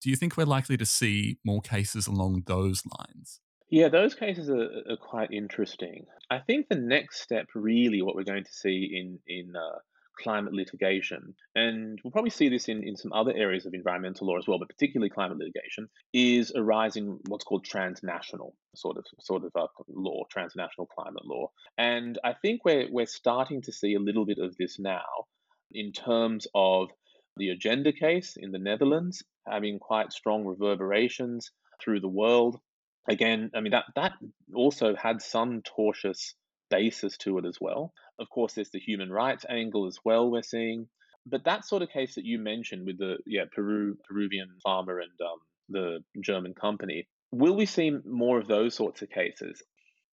Do 0.00 0.10
you 0.10 0.16
think 0.16 0.36
we're 0.36 0.44
likely 0.44 0.76
to 0.76 0.86
see 0.86 1.38
more 1.44 1.62
cases 1.62 2.06
along 2.06 2.42
those 2.46 2.82
lines? 2.98 3.40
Yeah, 3.70 3.88
those 3.88 4.14
cases 4.14 4.50
are, 4.50 4.92
are 4.92 4.96
quite 4.96 5.30
interesting. 5.32 6.06
I 6.30 6.38
think 6.38 6.68
the 6.68 6.76
next 6.76 7.20
step, 7.22 7.46
really, 7.54 8.02
what 8.02 8.14
we're 8.14 8.24
going 8.24 8.44
to 8.44 8.52
see 8.52 8.90
in 8.92 9.18
in 9.26 9.56
uh, 9.56 9.78
climate 10.22 10.52
litigation, 10.52 11.34
and 11.54 11.98
we'll 12.02 12.12
probably 12.12 12.30
see 12.30 12.48
this 12.48 12.68
in, 12.68 12.86
in 12.86 12.96
some 12.96 13.12
other 13.12 13.32
areas 13.34 13.66
of 13.66 13.74
environmental 13.74 14.28
law 14.28 14.38
as 14.38 14.46
well, 14.46 14.58
but 14.58 14.68
particularly 14.68 15.10
climate 15.10 15.38
litigation, 15.38 15.88
is 16.12 16.52
arising 16.54 17.18
what's 17.28 17.44
called 17.44 17.64
transnational 17.64 18.54
sort 18.76 18.96
of 18.96 19.04
sort 19.20 19.44
of 19.44 19.50
uh, 19.56 19.66
law, 19.88 20.22
transnational 20.30 20.86
climate 20.86 21.24
law. 21.24 21.50
And 21.78 22.18
I 22.22 22.34
think 22.34 22.64
we're 22.64 22.88
we're 22.90 23.06
starting 23.06 23.62
to 23.62 23.72
see 23.72 23.94
a 23.94 24.00
little 24.00 24.26
bit 24.26 24.38
of 24.38 24.56
this 24.56 24.78
now 24.78 25.26
in 25.72 25.92
terms 25.92 26.46
of 26.54 26.90
the 27.36 27.48
Urgenda 27.48 27.96
case 27.96 28.36
in 28.36 28.52
the 28.52 28.58
Netherlands 28.58 29.24
having 29.48 29.78
quite 29.78 30.12
strong 30.12 30.44
reverberations 30.44 31.50
through 31.82 32.00
the 32.00 32.08
world 32.08 32.60
again, 33.08 33.50
I 33.54 33.60
mean 33.60 33.72
that 33.72 33.84
that 33.96 34.12
also 34.54 34.94
had 34.94 35.22
some 35.22 35.62
tortious 35.62 36.34
basis 36.70 37.16
to 37.18 37.38
it 37.38 37.44
as 37.44 37.58
well. 37.60 37.92
Of 38.18 38.28
course, 38.30 38.54
there's 38.54 38.70
the 38.70 38.80
human 38.80 39.10
rights 39.10 39.44
angle 39.48 39.86
as 39.86 39.98
well. 40.04 40.30
We're 40.30 40.42
seeing, 40.42 40.88
but 41.26 41.44
that 41.44 41.64
sort 41.64 41.82
of 41.82 41.90
case 41.90 42.14
that 42.14 42.24
you 42.24 42.38
mentioned 42.38 42.86
with 42.86 42.98
the 42.98 43.18
yeah 43.26 43.44
Peru 43.52 43.96
Peruvian 44.08 44.48
farmer 44.62 44.98
and 45.00 45.10
um, 45.20 45.38
the 45.68 45.98
German 46.22 46.54
company, 46.54 47.06
will 47.32 47.56
we 47.56 47.66
see 47.66 47.90
more 48.04 48.38
of 48.38 48.46
those 48.46 48.74
sorts 48.74 49.02
of 49.02 49.10
cases? 49.10 49.62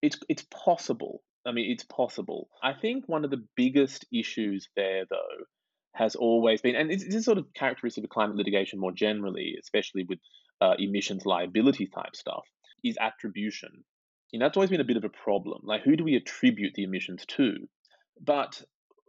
It's 0.01 0.17
it's 0.29 0.45
possible. 0.51 1.21
I 1.45 1.51
mean, 1.51 1.71
it's 1.71 1.83
possible. 1.83 2.50
I 2.62 2.74
think 2.74 3.05
one 3.07 3.25
of 3.25 3.31
the 3.31 3.43
biggest 3.55 4.05
issues 4.13 4.69
there, 4.75 5.05
though, 5.10 5.45
has 5.95 6.15
always 6.15 6.62
been, 6.62 6.75
and 6.75 6.91
it's, 6.91 7.25
sort 7.25 7.38
of 7.38 7.48
characteristic 7.55 8.03
of 8.03 8.10
climate 8.10 8.36
litigation 8.36 8.79
more 8.79 8.91
generally, 8.91 9.55
especially 9.60 10.05
with 10.07 10.19
uh, 10.62 10.75
emissions 10.77 11.25
liability 11.25 11.88
type 11.88 12.15
stuff, 12.15 12.45
is 12.83 12.97
attribution. 13.00 13.83
Know, 14.33 14.45
that's 14.45 14.55
always 14.55 14.69
been 14.69 14.81
a 14.81 14.85
bit 14.85 14.97
of 14.97 15.03
a 15.03 15.09
problem. 15.09 15.61
Like, 15.63 15.83
who 15.83 15.95
do 15.95 16.03
we 16.03 16.15
attribute 16.15 16.73
the 16.73 16.83
emissions 16.83 17.25
to? 17.27 17.67
But 18.19 18.61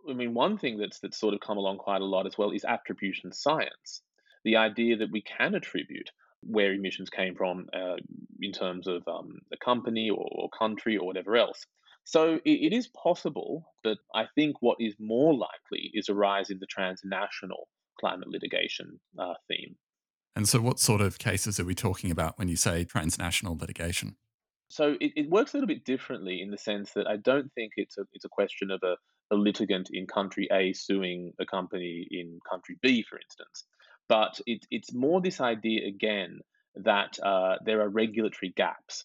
I 0.09 0.14
mean, 0.14 0.35
one 0.35 0.59
thing 0.59 0.79
that's 0.79 0.99
that's 0.99 1.19
sort 1.19 1.35
of 1.35 1.41
come 1.41 1.59
along 1.59 1.79
quite 1.79 2.00
a 2.00 2.07
lot 2.07 2.26
as 2.26 2.37
well 2.37 2.50
is 2.50 2.64
attribution 2.64 3.33
science. 3.33 4.02
The 4.45 4.57
idea 4.57 4.97
that 4.97 5.12
we 5.12 5.23
can 5.23 5.55
attribute 5.55 6.11
where 6.43 6.73
emissions 6.73 7.09
came 7.09 7.37
from 7.37 7.69
uh, 7.73 7.97
in 8.41 8.52
terms 8.52 8.88
of 8.88 9.07
um, 9.07 9.38
a 9.52 9.57
company 9.57 10.11
or, 10.11 10.29
or, 10.33 10.49
country 10.50 10.97
or 10.97 11.07
whatever 11.07 11.37
else. 11.37 11.64
So 12.02 12.41
it, 12.45 12.50
it 12.50 12.73
is 12.73 12.88
possible, 12.88 13.73
but 13.85 13.99
I 14.12 14.25
think 14.35 14.57
what 14.61 14.79
is 14.81 14.95
more 14.99 15.33
likely 15.33 15.91
is 15.95 16.09
a 16.09 16.14
rise 16.14 16.50
in 16.50 16.59
the 16.59 16.67
transnational 16.67 17.69
climate 18.00 18.29
litigation 18.29 18.99
uh, 19.17 19.35
theme. 19.47 19.76
And 20.35 20.49
so, 20.49 20.61
what 20.61 20.79
sort 20.79 21.01
of 21.01 21.19
cases 21.19 21.61
are 21.61 21.65
we 21.65 21.75
talking 21.75 22.11
about 22.11 22.39
when 22.39 22.49
you 22.49 22.57
say 22.57 22.85
transnational 22.85 23.57
litigation? 23.57 24.17
So 24.73 24.97
it, 25.03 25.12
it 25.17 25.29
works 25.29 25.53
a 25.53 25.59
little 25.59 25.67
bit 25.67 25.85
differently 25.85 26.41
in 26.41 26.51
the 26.51 26.57
sense 26.57 26.93
that 26.93 27.07
I 27.07 27.17
don't 27.17 27.53
think 27.53 27.73
it's 27.77 27.99
a 27.99 28.05
it's 28.15 28.25
a 28.25 28.31
question 28.31 28.71
of 28.71 28.81
a, 28.83 28.97
a 29.31 29.37
litigant 29.37 29.91
in 29.93 30.07
country 30.07 30.49
A 30.51 30.73
suing 30.73 31.35
a 31.39 31.45
company 31.45 32.09
in 32.11 32.39
country 32.51 32.79
B, 32.81 33.05
for 33.07 33.19
instance. 33.19 33.67
But 34.09 34.41
it, 34.47 34.65
it's 34.71 34.95
more 34.95 35.21
this 35.21 35.43
idea 35.43 35.87
again 35.87 36.41
that 36.77 37.19
uh, 37.23 37.57
there 37.67 37.83
are 37.83 37.89
regulatory 37.91 38.55
gaps, 38.57 39.05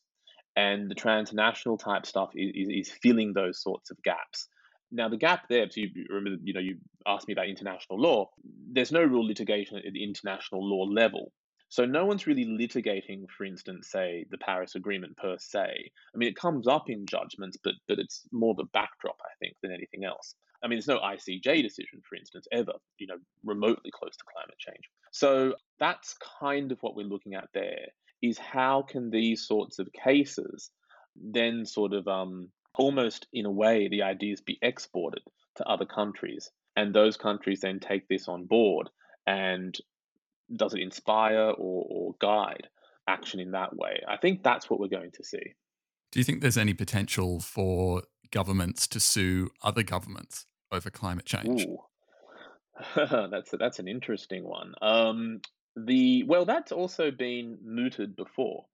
and 0.56 0.90
the 0.90 0.96
transnational 0.96 1.78
type 1.78 2.06
stuff 2.06 2.30
is, 2.34 2.52
is, 2.56 2.88
is 2.88 2.98
filling 3.02 3.34
those 3.34 3.62
sorts 3.62 3.92
of 3.92 4.02
gaps. 4.04 4.48
Now, 4.92 5.10
the 5.10 5.18
gap 5.18 5.48
there, 5.50 5.70
so 5.70 5.82
you 5.82 5.90
remember, 6.10 6.40
you 6.44 6.54
know, 6.54 6.60
you 6.60 6.78
asked 7.06 7.28
me 7.28 7.34
about 7.34 7.48
international 7.48 8.00
law. 8.00 8.30
There's 8.72 8.92
no 8.92 9.04
real 9.04 9.26
litigation 9.26 9.78
at 9.78 9.92
the 9.92 10.04
international 10.04 10.68
law 10.68 10.84
level. 10.84 11.32
So 11.70 11.86
no 11.86 12.06
one's 12.06 12.28
really 12.28 12.46
litigating, 12.46 13.26
for 13.30 13.44
instance, 13.44 13.90
say 13.92 14.26
the 14.30 14.38
Paris 14.38 14.76
Agreement 14.76 15.18
per 15.18 15.38
se. 15.38 15.92
I 16.14 16.18
mean, 16.18 16.30
it 16.30 16.38
comes 16.38 16.68
up 16.68 16.90
in 16.90 17.06
judgments, 17.06 17.58
but 17.62 17.74
but 17.88 18.00
it's 18.00 18.24
more 18.32 18.52
of 18.52 18.60
a 18.60 18.70
backdrop, 18.72 19.18
I 19.22 19.34
think, 19.40 19.58
than 19.62 19.74
anything 19.74 20.06
else. 20.06 20.36
I 20.64 20.68
mean, 20.68 20.78
there's 20.78 20.88
no 20.88 21.00
ICJ 21.00 21.62
decision, 21.62 22.02
for 22.08 22.16
instance, 22.16 22.48
ever, 22.52 22.74
you 22.98 23.08
know, 23.08 23.18
remotely 23.44 23.92
close 23.92 24.16
to 24.16 24.24
climate 24.34 24.58
change. 24.58 24.90
So 25.12 25.56
that's 25.80 26.16
kind 26.40 26.72
of 26.72 26.80
what 26.82 26.96
we're 26.96 27.06
looking 27.06 27.36
at 27.36 27.50
there. 27.54 27.88
Is 28.22 28.38
how 28.38 28.82
can 28.82 29.12
these 29.12 29.46
sorts 29.46 29.78
of 29.78 29.92
cases 29.94 30.72
then 31.16 31.66
sort 31.66 31.94
of 31.94 32.08
um, 32.08 32.50
almost 32.78 33.28
in 33.34 33.46
a 33.46 33.52
way, 33.52 33.88
the 33.88 34.04
ideas 34.04 34.42
be 34.42 34.58
exported 34.62 35.22
to 35.58 35.66
other 35.66 35.86
countries. 35.86 36.50
And 36.76 36.94
those 36.94 37.18
countries 37.18 37.62
then 37.62 37.80
take 37.80 38.08
this 38.08 38.28
on 38.28 38.46
board. 38.46 38.90
And 39.26 39.76
does 40.56 40.74
it 40.74 40.82
inspire 40.82 41.50
or, 41.50 41.86
or 41.90 42.16
guide 42.20 42.68
action 43.08 43.40
in 43.40 43.52
that 43.52 43.76
way? 43.76 44.02
I 44.08 44.18
think 44.18 44.44
that's 44.44 44.70
what 44.70 44.80
we're 44.80 44.88
going 44.88 45.12
to 45.12 45.24
see. 45.24 45.54
Do 46.12 46.20
you 46.20 46.24
think 46.24 46.42
there's 46.42 46.58
any 46.58 46.74
potential 46.74 47.40
for 47.40 48.04
governments 48.32 48.88
to 48.88 49.00
sue 49.00 49.50
other 49.62 49.84
governments 49.84 50.46
over 50.72 50.90
climate 50.90 51.26
change? 51.26 51.66
that's 52.96 53.52
that's 53.60 53.80
an 53.80 53.88
interesting 53.88 54.44
one. 54.44 54.74
Um, 54.82 55.42
the 55.76 56.24
well, 56.24 56.46
that's 56.46 56.72
also 56.72 57.12
been 57.12 57.58
mooted 57.64 58.16
before. 58.16 58.66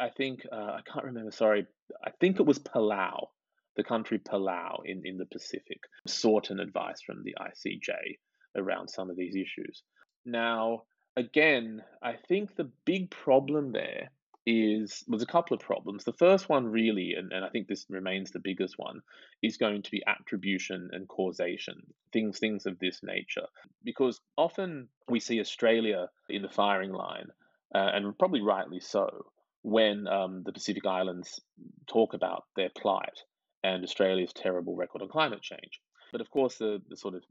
I 0.00 0.10
think 0.10 0.46
uh, 0.52 0.56
I 0.56 0.80
can't 0.90 1.04
remember. 1.04 1.32
Sorry, 1.32 1.66
I 2.04 2.10
think 2.20 2.40
it 2.40 2.46
was 2.46 2.58
Palau, 2.58 3.28
the 3.76 3.84
country 3.84 4.18
Palau 4.18 4.80
in 4.84 5.02
in 5.04 5.18
the 5.18 5.26
Pacific, 5.26 5.80
sought 6.06 6.50
an 6.50 6.60
advice 6.60 7.00
from 7.02 7.22
the 7.22 7.36
ICJ 7.40 8.18
around 8.56 8.88
some 8.88 9.10
of 9.10 9.16
these 9.16 9.36
issues. 9.36 9.82
Now, 10.24 10.84
again, 11.16 11.82
I 12.02 12.14
think 12.28 12.56
the 12.56 12.70
big 12.84 13.10
problem 13.10 13.72
there 13.72 14.10
is 14.46 15.02
there's 15.08 15.22
a 15.22 15.26
couple 15.26 15.54
of 15.56 15.60
problems. 15.60 16.04
The 16.04 16.12
first 16.12 16.48
one, 16.48 16.66
really, 16.66 17.14
and, 17.14 17.32
and 17.32 17.44
I 17.44 17.48
think 17.48 17.66
this 17.66 17.84
remains 17.88 18.30
the 18.30 18.38
biggest 18.38 18.78
one, 18.78 19.00
is 19.42 19.56
going 19.56 19.82
to 19.82 19.90
be 19.90 20.04
attribution 20.06 20.88
and 20.92 21.08
causation, 21.08 21.82
things 22.12 22.38
things 22.38 22.64
of 22.66 22.78
this 22.78 23.00
nature. 23.02 23.46
Because 23.82 24.20
often 24.38 24.88
we 25.08 25.18
see 25.18 25.40
Australia 25.40 26.08
in 26.28 26.42
the 26.42 26.48
firing 26.48 26.92
line, 26.92 27.26
uh, 27.74 27.90
and 27.92 28.16
probably 28.18 28.40
rightly 28.40 28.78
so, 28.78 29.26
when 29.66 30.06
um, 30.06 30.44
the 30.46 30.52
Pacific 30.52 30.86
Islands 30.86 31.40
talk 31.88 32.14
about 32.14 32.44
their 32.54 32.70
plight 32.80 33.18
and 33.64 33.82
Australia's 33.82 34.32
terrible 34.32 34.76
record 34.76 35.02
on 35.02 35.08
climate 35.08 35.42
change. 35.42 35.80
But 36.12 36.20
of 36.20 36.30
course, 36.30 36.58
the, 36.58 36.80
the 36.88 36.96
sort 36.96 37.16
of 37.16 37.24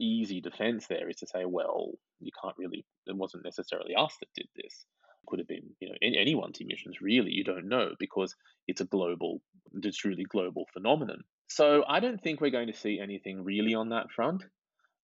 easy 0.00 0.40
defense 0.40 0.86
there 0.86 1.10
is 1.10 1.16
to 1.16 1.26
say, 1.26 1.44
well, 1.44 1.90
you 2.20 2.30
can't 2.42 2.56
really, 2.56 2.86
it 3.06 3.14
wasn't 3.14 3.44
necessarily 3.44 3.94
us 3.94 4.16
that 4.18 4.30
did 4.34 4.46
this. 4.56 4.86
It 5.22 5.26
could 5.26 5.40
have 5.40 5.48
been, 5.48 5.76
you 5.78 5.90
know, 5.90 5.94
anyone's 6.00 6.58
emissions, 6.58 7.02
really. 7.02 7.32
You 7.32 7.44
don't 7.44 7.68
know 7.68 7.90
because 7.98 8.34
it's 8.66 8.80
a 8.80 8.86
global, 8.86 9.42
it's 9.74 9.98
truly 9.98 10.24
global 10.24 10.64
phenomenon. 10.72 11.18
So 11.48 11.84
I 11.86 12.00
don't 12.00 12.22
think 12.22 12.40
we're 12.40 12.48
going 12.48 12.72
to 12.72 12.80
see 12.80 12.98
anything 12.98 13.44
really 13.44 13.74
on 13.74 13.90
that 13.90 14.10
front. 14.10 14.42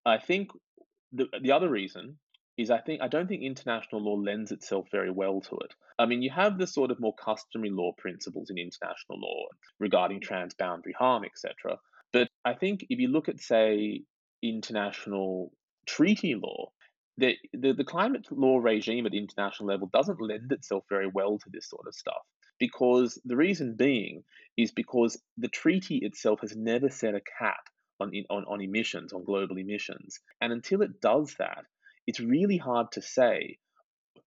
I 0.06 0.16
think 0.16 0.48
the, 1.12 1.26
the 1.42 1.52
other 1.52 1.68
reason 1.68 2.16
is 2.60 2.70
I 2.70 2.78
think 2.78 3.00
I 3.00 3.08
don't 3.08 3.26
think 3.26 3.42
international 3.42 4.02
law 4.02 4.14
lends 4.14 4.52
itself 4.52 4.88
very 4.92 5.10
well 5.10 5.40
to 5.40 5.56
it. 5.64 5.74
I 5.98 6.06
mean, 6.06 6.22
you 6.22 6.30
have 6.30 6.58
the 6.58 6.66
sort 6.66 6.90
of 6.90 7.00
more 7.00 7.14
customary 7.14 7.70
law 7.70 7.92
principles 7.96 8.50
in 8.50 8.58
international 8.58 9.18
law 9.18 9.46
regarding 9.78 10.20
transboundary 10.20 10.94
harm, 10.98 11.24
etc. 11.24 11.78
But 12.12 12.28
I 12.44 12.54
think 12.54 12.86
if 12.90 12.98
you 12.98 13.08
look 13.08 13.28
at, 13.28 13.40
say, 13.40 14.02
international 14.42 15.52
treaty 15.86 16.34
law, 16.34 16.72
the, 17.16 17.36
the, 17.52 17.72
the 17.72 17.84
climate 17.84 18.26
law 18.30 18.58
regime 18.58 19.06
at 19.06 19.12
the 19.12 19.18
international 19.18 19.68
level 19.68 19.90
doesn't 19.92 20.20
lend 20.20 20.52
itself 20.52 20.84
very 20.88 21.10
well 21.12 21.38
to 21.38 21.50
this 21.50 21.68
sort 21.68 21.86
of 21.86 21.94
stuff. 21.94 22.22
Because 22.58 23.18
the 23.24 23.36
reason 23.36 23.74
being 23.76 24.22
is 24.56 24.70
because 24.70 25.20
the 25.38 25.48
treaty 25.48 25.98
itself 25.98 26.40
has 26.40 26.54
never 26.56 26.90
set 26.90 27.14
a 27.14 27.22
cap 27.38 27.68
on, 28.00 28.12
on, 28.28 28.44
on 28.44 28.60
emissions, 28.60 29.12
on 29.12 29.24
global 29.24 29.56
emissions. 29.56 30.18
And 30.40 30.52
until 30.52 30.82
it 30.82 31.00
does 31.00 31.34
that, 31.38 31.64
it's 32.10 32.18
really 32.18 32.56
hard 32.56 32.90
to 32.90 33.00
say 33.00 33.56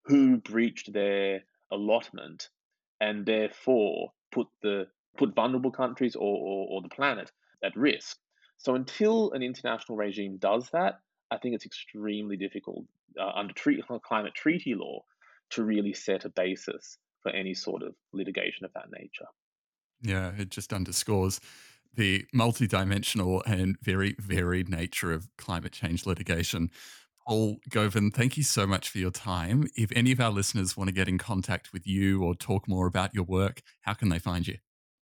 who 0.06 0.38
breached 0.38 0.94
their 0.94 1.42
allotment 1.70 2.48
and 3.02 3.26
therefore 3.26 4.14
put 4.32 4.48
the 4.62 4.88
put 5.18 5.36
vulnerable 5.36 5.70
countries 5.70 6.16
or, 6.16 6.22
or, 6.22 6.68
or 6.70 6.82
the 6.82 6.88
planet 6.88 7.30
at 7.62 7.76
risk. 7.76 8.18
So 8.58 8.76
until 8.76 9.34
an 9.34 9.44
international 9.44 9.98
regime 9.98 10.38
does 10.38 10.70
that, 10.72 11.02
I 11.30 11.38
think 11.38 11.56
it's 11.56 11.66
extremely 11.66 12.38
difficult 12.38 12.86
uh, 13.20 13.32
under 13.36 13.54
treaty, 13.54 13.84
climate 14.02 14.34
treaty 14.34 14.76
law 14.76 15.04
to 15.52 15.66
really 15.66 15.94
set 15.94 16.24
a 16.24 16.30
basis 16.30 16.98
for 17.22 17.32
any 17.32 17.54
sort 17.54 17.84
of 17.84 17.96
litigation 18.14 18.64
of 18.64 18.72
that 18.76 18.92
nature. 18.98 19.28
Yeah, 20.02 20.32
it 20.38 20.52
just 20.52 20.72
underscores 20.72 21.42
the 21.96 22.26
multidimensional 22.34 23.42
and 23.46 23.78
very 23.82 24.16
varied 24.20 24.70
nature 24.70 25.12
of 25.12 25.28
climate 25.38 25.74
change 25.74 26.06
litigation. 26.06 26.72
Paul 27.26 27.58
Govind, 27.70 28.14
thank 28.14 28.38
you 28.38 28.44
so 28.44 28.68
much 28.68 28.90
for 28.90 28.98
your 28.98 29.12
time. 29.12 29.66
If 29.76 29.92
any 29.96 30.12
of 30.12 30.20
our 30.20 30.32
listeners 30.32 30.76
want 30.76 30.90
to 30.90 30.94
get 30.94 31.08
in 31.08 31.18
contact 31.18 31.72
with 31.72 31.88
you 31.88 32.24
or 32.24 32.36
talk 32.36 32.68
more 32.68 32.88
about 32.88 33.14
your 33.14 33.24
work, 33.24 33.62
how 33.82 33.94
can 33.94 34.10
they 34.10 34.20
find 34.20 34.48
you? 34.48 34.58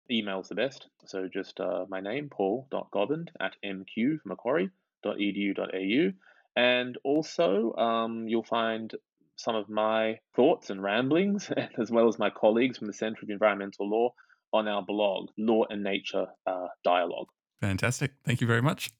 Email's 0.10 0.50
the 0.50 0.56
best. 0.56 0.88
So 1.06 1.28
just 1.28 1.60
uh, 1.60 1.86
my 1.90 2.00
name, 2.00 2.30
paul.govind 2.30 3.32
at 3.40 3.56
mq 3.66 4.20
macquarie.edu.au. 4.24 6.12
And 6.56 6.98
also, 7.04 7.74
um, 7.76 8.28
you'll 8.28 8.44
find 8.44 8.94
some 9.36 9.56
of 9.56 9.68
my 9.68 10.20
thoughts 10.36 10.70
and 10.70 10.82
ramblings, 10.82 11.52
as 11.80 11.92
well 11.92 12.08
as 12.08 12.18
my 12.18 12.30
colleagues 12.30 12.78
from 12.78 12.88
the 12.88 12.94
Centre 12.94 13.24
of 13.24 13.30
Environmental 13.30 13.90
Law, 13.90 14.14
on 14.54 14.68
our 14.68 14.82
blog, 14.82 15.30
Law 15.38 15.64
and 15.70 15.84
Nature 15.84 16.28
uh, 16.48 16.68
Dialogue. 16.84 17.28
Fantastic. 17.60 18.12
Thank 18.24 18.42
you 18.42 18.48
very 18.48 18.62
much. 18.62 18.92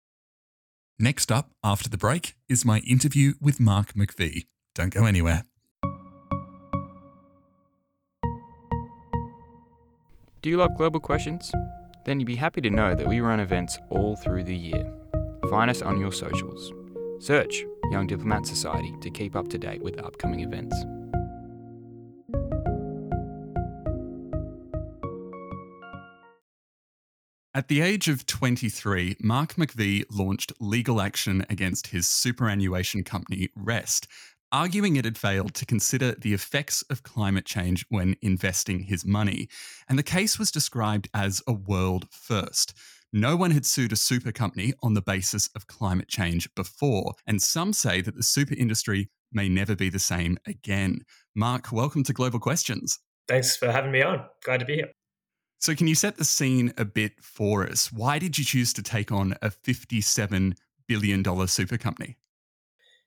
Next 0.98 1.30
up, 1.30 1.52
after 1.62 1.90
the 1.90 1.98
break, 1.98 2.36
is 2.48 2.64
my 2.64 2.80
interview 2.80 3.34
with 3.42 3.60
Mark 3.60 3.94
McVeigh. 3.94 4.46
Don't 4.74 4.94
go 4.94 5.06
anywhere. 5.06 5.44
Do 10.42 10.50
you 10.50 10.58
love 10.58 10.78
global 10.78 11.02
questions? 11.02 11.52
Then 12.06 12.20
you'd 12.20 12.28
be 12.28 12.36
happy 12.36 12.62
to 12.62 12.70
know 12.70 12.96
that 12.96 13.08
we 13.08 13.20
run 13.20 13.40
events 13.40 13.78
all 13.90 14.16
through 14.16 14.44
the 14.44 14.56
year. 14.56 14.94
Find 15.50 15.70
us 15.70 15.82
on 15.82 16.00
your 16.00 16.14
socials. 16.14 16.72
Search 17.20 17.66
Young 17.92 18.08
Diplomat 18.08 18.46
Society 18.46 18.94
to 19.02 19.10
keep 19.10 19.36
up 19.36 19.50
to 19.50 19.58
date 19.58 19.82
with 19.82 20.00
upcoming 20.00 20.42
events. 20.42 20.76
At 27.56 27.70
the 27.70 27.80
age 27.80 28.10
of 28.10 28.26
23, 28.26 29.16
Mark 29.22 29.54
McVeigh 29.54 30.04
launched 30.12 30.52
legal 30.60 31.00
action 31.00 31.46
against 31.50 31.88
his 31.88 32.06
superannuation 32.06 33.06
company, 33.06 33.48
Rest, 33.56 34.10
arguing 34.52 34.98
it 34.98 35.06
had 35.06 35.18
failed 35.18 35.54
to 35.54 35.66
consider 35.66 36.12
the 36.16 36.34
effects 36.34 36.82
of 36.90 37.04
climate 37.04 37.46
change 37.46 37.86
when 37.88 38.18
investing 38.22 38.82
his 38.82 39.06
money. 39.06 39.48
And 39.88 39.98
the 39.98 40.04
case 40.04 40.38
was 40.38 40.52
described 40.52 41.08
as 41.14 41.42
a 41.48 41.54
world 41.54 42.10
first. 42.12 42.74
No 43.14 43.38
one 43.38 43.52
had 43.52 43.66
sued 43.66 43.94
a 43.94 43.96
super 43.96 44.34
company 44.34 44.74
on 44.84 44.94
the 44.94 45.02
basis 45.02 45.50
of 45.56 45.68
climate 45.68 46.10
change 46.10 46.54
before, 46.56 47.14
and 47.26 47.42
some 47.42 47.72
say 47.72 48.02
that 48.02 48.18
the 48.18 48.24
super 48.24 48.56
industry 48.56 49.10
may 49.32 49.48
never 49.48 49.78
be 49.78 49.88
the 49.88 49.98
same 49.98 50.38
again. 50.46 51.06
Mark, 51.34 51.72
welcome 51.72 52.04
to 52.04 52.12
Global 52.12 52.40
Questions. 52.40 53.00
Thanks 53.30 53.56
for 53.56 53.72
having 53.72 53.94
me 53.94 54.02
on. 54.02 54.26
Glad 54.44 54.60
to 54.60 54.66
be 54.66 54.76
here. 54.76 54.92
So, 55.60 55.74
can 55.74 55.88
you 55.88 55.96
set 55.96 56.18
the 56.18 56.26
scene 56.26 56.74
a 56.78 56.86
bit 56.86 57.14
for 57.22 57.68
us? 57.68 57.92
Why 57.92 58.20
did 58.20 58.38
you 58.38 58.44
choose 58.44 58.74
to 58.74 58.84
take 58.84 59.12
on 59.12 59.36
a 59.42 59.50
$57 59.50 60.58
billion 60.88 61.48
super 61.48 61.78
company? 61.78 62.18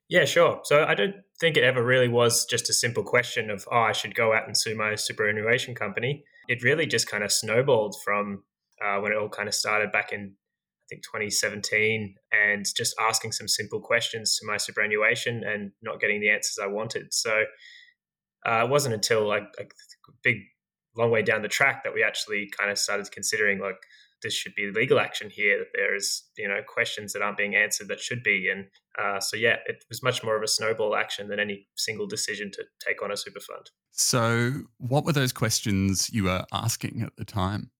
Yeah, 0.08 0.24
sure. 0.24 0.60
So, 0.64 0.84
I 0.84 0.94
don't 0.94 1.16
think 1.40 1.56
it 1.56 1.64
ever 1.64 1.84
really 1.84 2.08
was 2.08 2.46
just 2.46 2.70
a 2.70 2.72
simple 2.72 3.04
question 3.04 3.50
of, 3.50 3.66
oh, 3.70 3.80
I 3.80 3.92
should 3.92 4.14
go 4.14 4.32
out 4.32 4.46
and 4.46 4.56
sue 4.56 4.74
my 4.74 4.94
superannuation 4.94 5.74
company. 5.74 6.24
It 6.48 6.62
really 6.62 6.86
just 6.86 7.08
kind 7.08 7.22
of 7.22 7.30
snowballed 7.30 7.96
from 8.04 8.44
uh, 8.84 8.98
when 9.00 9.12
it 9.12 9.18
all 9.18 9.28
kind 9.28 9.48
of 9.48 9.54
started 9.54 9.92
back 9.92 10.12
in, 10.12 10.32
I 10.32 10.86
think, 10.88 11.02
2017, 11.04 12.14
and 12.32 12.64
just 12.76 12.94
asking 12.98 13.32
some 13.32 13.48
simple 13.48 13.80
questions 13.80 14.38
to 14.38 14.46
my 14.46 14.56
superannuation 14.56 15.44
and 15.44 15.72
not 15.82 16.00
getting 16.00 16.20
the 16.20 16.30
answers 16.30 16.58
I 16.62 16.66
wanted. 16.66 17.12
So, 17.12 17.42
uh, 18.46 18.64
it 18.64 18.70
wasn't 18.70 18.94
until 18.94 19.28
like, 19.28 19.44
like 19.58 19.72
big 20.22 20.36
long 20.96 21.10
way 21.10 21.22
down 21.22 21.42
the 21.42 21.48
track 21.48 21.84
that 21.84 21.94
we 21.94 22.02
actually 22.02 22.50
kind 22.58 22.70
of 22.70 22.78
started 22.78 23.10
considering 23.10 23.60
like 23.60 23.76
this 24.22 24.34
should 24.34 24.54
be 24.56 24.70
legal 24.70 24.98
action 24.98 25.30
here 25.30 25.58
that 25.58 25.68
there 25.74 25.94
is 25.94 26.24
you 26.36 26.48
know 26.48 26.60
questions 26.66 27.12
that 27.12 27.22
aren't 27.22 27.36
being 27.36 27.54
answered 27.54 27.88
that 27.88 28.00
should 28.00 28.22
be 28.22 28.50
and 28.50 28.66
uh, 28.98 29.20
so 29.20 29.36
yeah 29.36 29.56
it 29.66 29.84
was 29.88 30.02
much 30.02 30.24
more 30.24 30.36
of 30.36 30.42
a 30.42 30.48
snowball 30.48 30.96
action 30.96 31.28
than 31.28 31.38
any 31.38 31.66
single 31.76 32.06
decision 32.06 32.50
to 32.50 32.64
take 32.84 33.02
on 33.02 33.12
a 33.12 33.16
super 33.16 33.40
fund 33.40 33.70
so 33.92 34.52
what 34.78 35.04
were 35.04 35.12
those 35.12 35.32
questions 35.32 36.10
you 36.10 36.24
were 36.24 36.44
asking 36.52 37.02
at 37.02 37.16
the 37.16 37.24
time 37.24 37.70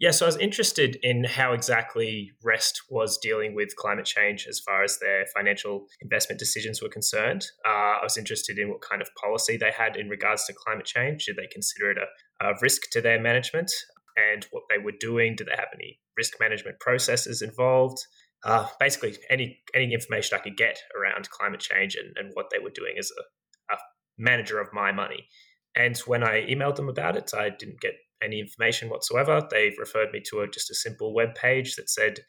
yeah, 0.00 0.12
so 0.12 0.24
I 0.24 0.28
was 0.28 0.38
interested 0.38 0.96
in 1.02 1.24
how 1.24 1.52
exactly 1.52 2.32
REST 2.42 2.84
was 2.88 3.18
dealing 3.18 3.54
with 3.54 3.76
climate 3.76 4.06
change 4.06 4.46
as 4.48 4.58
far 4.58 4.82
as 4.82 4.98
their 4.98 5.26
financial 5.34 5.88
investment 6.00 6.38
decisions 6.38 6.80
were 6.80 6.88
concerned. 6.88 7.44
Uh, 7.66 7.98
I 8.00 8.00
was 8.02 8.16
interested 8.16 8.58
in 8.58 8.70
what 8.70 8.80
kind 8.80 9.02
of 9.02 9.10
policy 9.20 9.58
they 9.58 9.70
had 9.70 9.96
in 9.96 10.08
regards 10.08 10.46
to 10.46 10.54
climate 10.54 10.86
change. 10.86 11.26
Did 11.26 11.36
they 11.36 11.46
consider 11.52 11.90
it 11.90 11.98
a, 11.98 12.48
a 12.48 12.54
risk 12.62 12.90
to 12.92 13.02
their 13.02 13.20
management? 13.20 13.70
And 14.16 14.46
what 14.52 14.62
they 14.70 14.78
were 14.82 14.94
doing? 14.98 15.36
Did 15.36 15.48
they 15.48 15.56
have 15.56 15.68
any 15.74 16.00
risk 16.16 16.32
management 16.40 16.80
processes 16.80 17.42
involved? 17.42 17.98
Uh, 18.42 18.68
basically, 18.78 19.18
any 19.28 19.60
any 19.74 19.92
information 19.92 20.38
I 20.38 20.42
could 20.42 20.56
get 20.56 20.78
around 20.98 21.28
climate 21.28 21.60
change 21.60 21.94
and, 21.94 22.16
and 22.16 22.30
what 22.32 22.46
they 22.50 22.58
were 22.58 22.70
doing 22.70 22.94
as 22.98 23.10
a, 23.18 23.74
a 23.74 23.78
manager 24.16 24.60
of 24.60 24.72
my 24.72 24.92
money. 24.92 25.26
And 25.76 25.96
when 25.98 26.24
I 26.24 26.46
emailed 26.46 26.76
them 26.76 26.88
about 26.88 27.16
it, 27.16 27.32
I 27.36 27.50
didn't 27.50 27.80
get 27.80 27.96
any 28.22 28.40
information 28.40 28.88
whatsoever. 28.88 29.46
they've 29.50 29.78
referred 29.78 30.12
me 30.12 30.20
to 30.30 30.40
a, 30.40 30.48
just 30.48 30.70
a 30.70 30.74
simple 30.74 31.14
web 31.14 31.34
page 31.34 31.76
that 31.76 31.88
said 31.88 32.20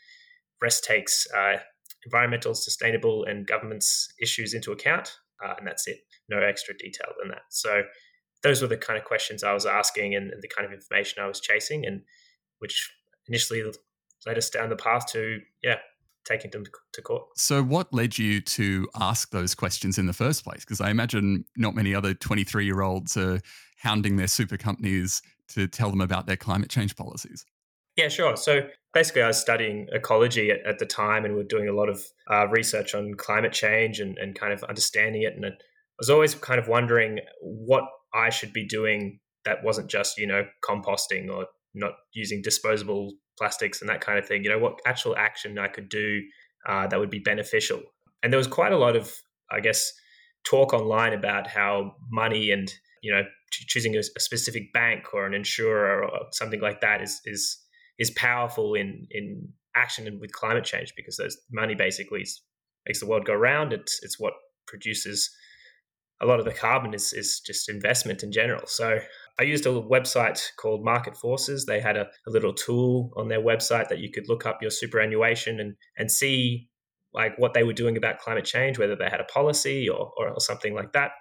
REST 0.61 0.83
takes 0.83 1.27
uh, 1.35 1.57
environmental, 2.05 2.53
sustainable, 2.53 3.25
and 3.25 3.47
governance 3.47 4.13
issues 4.21 4.53
into 4.53 4.71
account, 4.71 5.17
uh, 5.43 5.53
and 5.57 5.67
that's 5.67 5.87
it. 5.87 5.99
No 6.29 6.39
extra 6.39 6.77
detail 6.77 7.13
than 7.19 7.29
that. 7.29 7.43
So 7.49 7.83
those 8.43 8.61
were 8.61 8.67
the 8.67 8.77
kind 8.77 8.97
of 8.97 9.05
questions 9.05 9.43
I 9.43 9.53
was 9.53 9.65
asking 9.65 10.15
and, 10.15 10.31
and 10.31 10.41
the 10.41 10.47
kind 10.47 10.65
of 10.65 10.73
information 10.73 11.21
I 11.21 11.27
was 11.27 11.39
chasing, 11.39 11.85
and 11.85 12.01
which 12.59 12.91
initially 13.27 13.63
led 14.25 14.37
us 14.37 14.49
down 14.49 14.69
the 14.69 14.75
path 14.75 15.07
to 15.11 15.39
yeah 15.63 15.77
taking 16.25 16.51
them 16.51 16.63
to 16.93 17.01
court. 17.01 17.23
So, 17.35 17.63
what 17.63 17.93
led 17.93 18.17
you 18.17 18.41
to 18.41 18.87
ask 18.99 19.31
those 19.31 19.55
questions 19.55 19.97
in 19.97 20.05
the 20.05 20.13
first 20.13 20.43
place? 20.43 20.61
Because 20.61 20.81
I 20.81 20.89
imagine 20.89 21.45
not 21.57 21.75
many 21.75 21.95
other 21.95 22.13
23 22.13 22.65
year 22.65 22.81
olds 22.81 23.17
are 23.17 23.41
hounding 23.77 24.15
their 24.15 24.27
super 24.27 24.57
companies 24.57 25.21
to 25.49 25.67
tell 25.67 25.89
them 25.89 26.01
about 26.01 26.27
their 26.27 26.37
climate 26.37 26.69
change 26.69 26.95
policies? 26.95 27.45
Yeah, 27.97 28.07
sure. 28.07 28.37
So 28.37 28.67
basically, 28.93 29.23
I 29.23 29.27
was 29.27 29.39
studying 29.39 29.87
ecology 29.91 30.51
at, 30.51 30.65
at 30.65 30.79
the 30.79 30.85
time, 30.85 31.25
and 31.25 31.35
we 31.35 31.41
are 31.41 31.45
doing 31.45 31.67
a 31.67 31.73
lot 31.73 31.89
of 31.89 32.01
uh, 32.29 32.47
research 32.47 32.95
on 32.95 33.15
climate 33.15 33.51
change 33.51 33.99
and, 33.99 34.17
and 34.17 34.37
kind 34.37 34.53
of 34.53 34.63
understanding 34.63 35.23
it. 35.23 35.35
And 35.35 35.45
I 35.45 35.49
was 35.97 36.09
always 36.09 36.35
kind 36.35 36.59
of 36.59 36.67
wondering 36.67 37.19
what 37.41 37.83
I 38.13 38.29
should 38.29 38.53
be 38.53 38.65
doing 38.65 39.19
that 39.43 39.63
wasn't 39.63 39.89
just, 39.89 40.17
you 40.17 40.27
know, 40.27 40.45
composting 40.63 41.29
or 41.29 41.47
not 41.73 41.93
using 42.13 42.41
disposable 42.41 43.13
plastics 43.37 43.81
and 43.81 43.89
that 43.89 44.01
kind 44.01 44.19
of 44.19 44.27
thing. 44.27 44.43
You 44.43 44.51
know, 44.51 44.59
what 44.59 44.79
actual 44.85 45.15
action 45.15 45.57
I 45.59 45.67
could 45.67 45.89
do 45.89 46.21
uh, 46.67 46.87
that 46.87 46.99
would 46.99 47.09
be 47.09 47.19
beneficial. 47.19 47.81
And 48.23 48.31
there 48.31 48.37
was 48.37 48.47
quite 48.47 48.71
a 48.71 48.77
lot 48.77 48.95
of, 48.95 49.15
I 49.51 49.59
guess, 49.59 49.91
talk 50.43 50.73
online 50.73 51.13
about 51.13 51.47
how 51.47 51.95
money 52.09 52.51
and 52.51 52.71
you 53.01 53.11
know 53.11 53.23
choosing 53.51 53.95
a, 53.95 54.03
specific 54.03 54.71
bank 54.73 55.13
or 55.13 55.25
an 55.25 55.33
insurer 55.33 56.03
or 56.03 56.27
something 56.31 56.61
like 56.61 56.81
that 56.81 57.01
is 57.01 57.21
is 57.25 57.57
is 57.99 58.11
powerful 58.11 58.73
in 58.73 59.07
in 59.11 59.47
action 59.75 60.07
and 60.07 60.19
with 60.19 60.31
climate 60.31 60.63
change 60.63 60.93
because 60.95 61.17
those 61.17 61.37
money 61.51 61.75
basically 61.75 62.25
makes 62.87 62.99
the 62.99 63.05
world 63.05 63.25
go 63.25 63.33
round. 63.33 63.73
It's 63.73 63.99
it's 64.03 64.19
what 64.19 64.33
produces 64.67 65.29
a 66.21 66.25
lot 66.25 66.39
of 66.39 66.45
the 66.45 66.53
carbon 66.53 66.93
is 66.93 67.13
is 67.13 67.39
just 67.39 67.69
investment 67.69 68.23
in 68.23 68.31
general. 68.31 68.65
So 68.65 68.99
I 69.41 69.45
used 69.45 69.65
a 69.65 69.69
website 69.69 70.39
called 70.57 70.85
Market 70.85 71.17
Forces. 71.17 71.65
They 71.65 71.79
had 71.79 71.97
a, 71.97 72.07
a 72.27 72.29
little 72.29 72.53
tool 72.53 73.11
on 73.17 73.27
their 73.27 73.41
website 73.41 73.89
that 73.89 73.97
you 73.97 74.11
could 74.11 74.29
look 74.29 74.45
up 74.45 74.61
your 74.61 74.69
superannuation 74.69 75.59
and 75.59 75.75
and 75.97 76.11
see 76.11 76.69
like 77.11 77.37
what 77.39 77.55
they 77.55 77.63
were 77.63 77.73
doing 77.73 77.97
about 77.97 78.19
climate 78.19 78.45
change, 78.45 78.77
whether 78.77 78.95
they 78.95 79.09
had 79.09 79.19
a 79.19 79.25
policy 79.25 79.89
or, 79.89 80.11
or 80.15 80.39
something 80.39 80.75
like 80.75 80.93
that. 80.93 81.11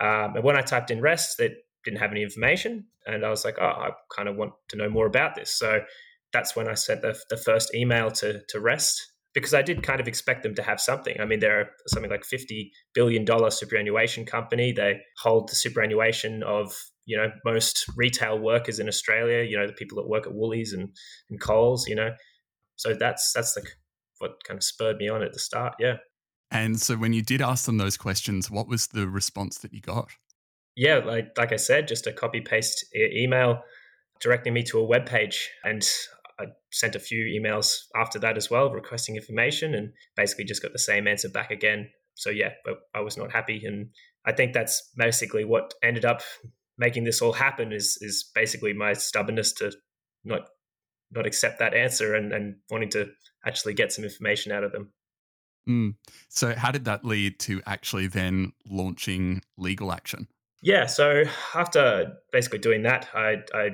Um, 0.00 0.34
and 0.34 0.42
when 0.42 0.56
I 0.56 0.62
typed 0.62 0.90
in 0.90 1.00
REST, 1.00 1.38
it 1.38 1.52
didn't 1.84 2.00
have 2.00 2.10
any 2.10 2.24
information. 2.24 2.86
And 3.06 3.24
I 3.24 3.30
was 3.30 3.44
like, 3.44 3.56
oh, 3.60 3.64
I 3.64 3.90
kind 4.14 4.28
of 4.28 4.36
want 4.36 4.52
to 4.70 4.76
know 4.76 4.90
more 4.90 5.06
about 5.06 5.36
this. 5.36 5.52
So 5.52 5.80
that's 6.32 6.56
when 6.56 6.68
I 6.68 6.74
sent 6.74 7.02
the, 7.02 7.16
the 7.30 7.36
first 7.36 7.72
email 7.72 8.10
to, 8.10 8.42
to 8.48 8.60
REST 8.60 9.12
because 9.32 9.54
I 9.54 9.62
did 9.62 9.82
kind 9.82 10.00
of 10.00 10.08
expect 10.08 10.42
them 10.42 10.54
to 10.56 10.62
have 10.62 10.80
something. 10.80 11.16
I 11.20 11.24
mean, 11.24 11.40
they're 11.40 11.70
something 11.86 12.10
like 12.10 12.24
$50 12.24 12.70
billion 12.94 13.26
superannuation 13.50 14.26
company. 14.26 14.72
They 14.72 15.00
hold 15.18 15.48
the 15.48 15.54
superannuation 15.54 16.42
of, 16.42 16.74
you 17.10 17.16
know, 17.16 17.32
most 17.44 17.86
retail 17.96 18.38
workers 18.38 18.78
in 18.78 18.86
Australia, 18.86 19.42
you 19.42 19.58
know, 19.58 19.66
the 19.66 19.72
people 19.72 19.96
that 19.96 20.08
work 20.08 20.28
at 20.28 20.32
Woolies 20.32 20.72
and, 20.72 20.90
and 21.28 21.40
Coles, 21.40 21.88
you 21.88 21.96
know. 21.96 22.10
So 22.76 22.94
that's 22.94 23.32
that's 23.32 23.54
the 23.54 23.66
what 24.18 24.44
kind 24.44 24.56
of 24.56 24.62
spurred 24.62 24.98
me 24.98 25.08
on 25.08 25.20
at 25.24 25.32
the 25.32 25.40
start. 25.40 25.74
Yeah. 25.80 25.96
And 26.52 26.80
so 26.80 26.94
when 26.96 27.12
you 27.12 27.22
did 27.22 27.42
ask 27.42 27.66
them 27.66 27.78
those 27.78 27.96
questions, 27.96 28.48
what 28.48 28.68
was 28.68 28.86
the 28.86 29.08
response 29.08 29.58
that 29.58 29.72
you 29.72 29.80
got? 29.80 30.08
Yeah, 30.76 30.98
like 30.98 31.32
like 31.36 31.52
I 31.52 31.56
said, 31.56 31.88
just 31.88 32.06
a 32.06 32.12
copy 32.12 32.40
paste 32.40 32.86
email 32.94 33.62
directing 34.20 34.54
me 34.54 34.62
to 34.62 34.78
a 34.78 34.84
web 34.84 35.04
page 35.04 35.50
and 35.64 35.84
I 36.38 36.44
sent 36.70 36.94
a 36.94 37.00
few 37.00 37.24
emails 37.24 37.74
after 37.96 38.20
that 38.20 38.36
as 38.36 38.50
well 38.50 38.70
requesting 38.70 39.16
information 39.16 39.74
and 39.74 39.92
basically 40.16 40.44
just 40.44 40.62
got 40.62 40.72
the 40.72 40.78
same 40.78 41.08
answer 41.08 41.28
back 41.28 41.50
again. 41.50 41.90
So 42.14 42.30
yeah, 42.30 42.50
but 42.64 42.74
I 42.94 43.00
was 43.00 43.16
not 43.16 43.32
happy 43.32 43.62
and 43.64 43.88
I 44.24 44.32
think 44.32 44.52
that's 44.52 44.90
basically 44.96 45.44
what 45.44 45.74
ended 45.82 46.04
up 46.04 46.22
making 46.80 47.04
this 47.04 47.22
all 47.22 47.32
happen 47.32 47.72
is 47.72 47.98
is 48.00 48.28
basically 48.34 48.72
my 48.72 48.94
stubbornness 48.94 49.52
to 49.52 49.70
not 50.24 50.48
not 51.12 51.26
accept 51.26 51.58
that 51.58 51.74
answer 51.74 52.14
and, 52.14 52.32
and 52.32 52.56
wanting 52.70 52.88
to 52.88 53.10
actually 53.44 53.74
get 53.74 53.92
some 53.92 54.04
information 54.04 54.52
out 54.52 54.64
of 54.64 54.72
them. 54.72 54.92
Mm. 55.68 55.94
So, 56.28 56.54
how 56.54 56.70
did 56.70 56.86
that 56.86 57.04
lead 57.04 57.38
to 57.40 57.60
actually 57.66 58.06
then 58.06 58.52
launching 58.66 59.42
legal 59.56 59.92
action? 59.92 60.28
Yeah, 60.62 60.86
so 60.86 61.24
after 61.54 62.16
basically 62.32 62.58
doing 62.58 62.82
that, 62.82 63.08
I, 63.14 63.36
I 63.54 63.70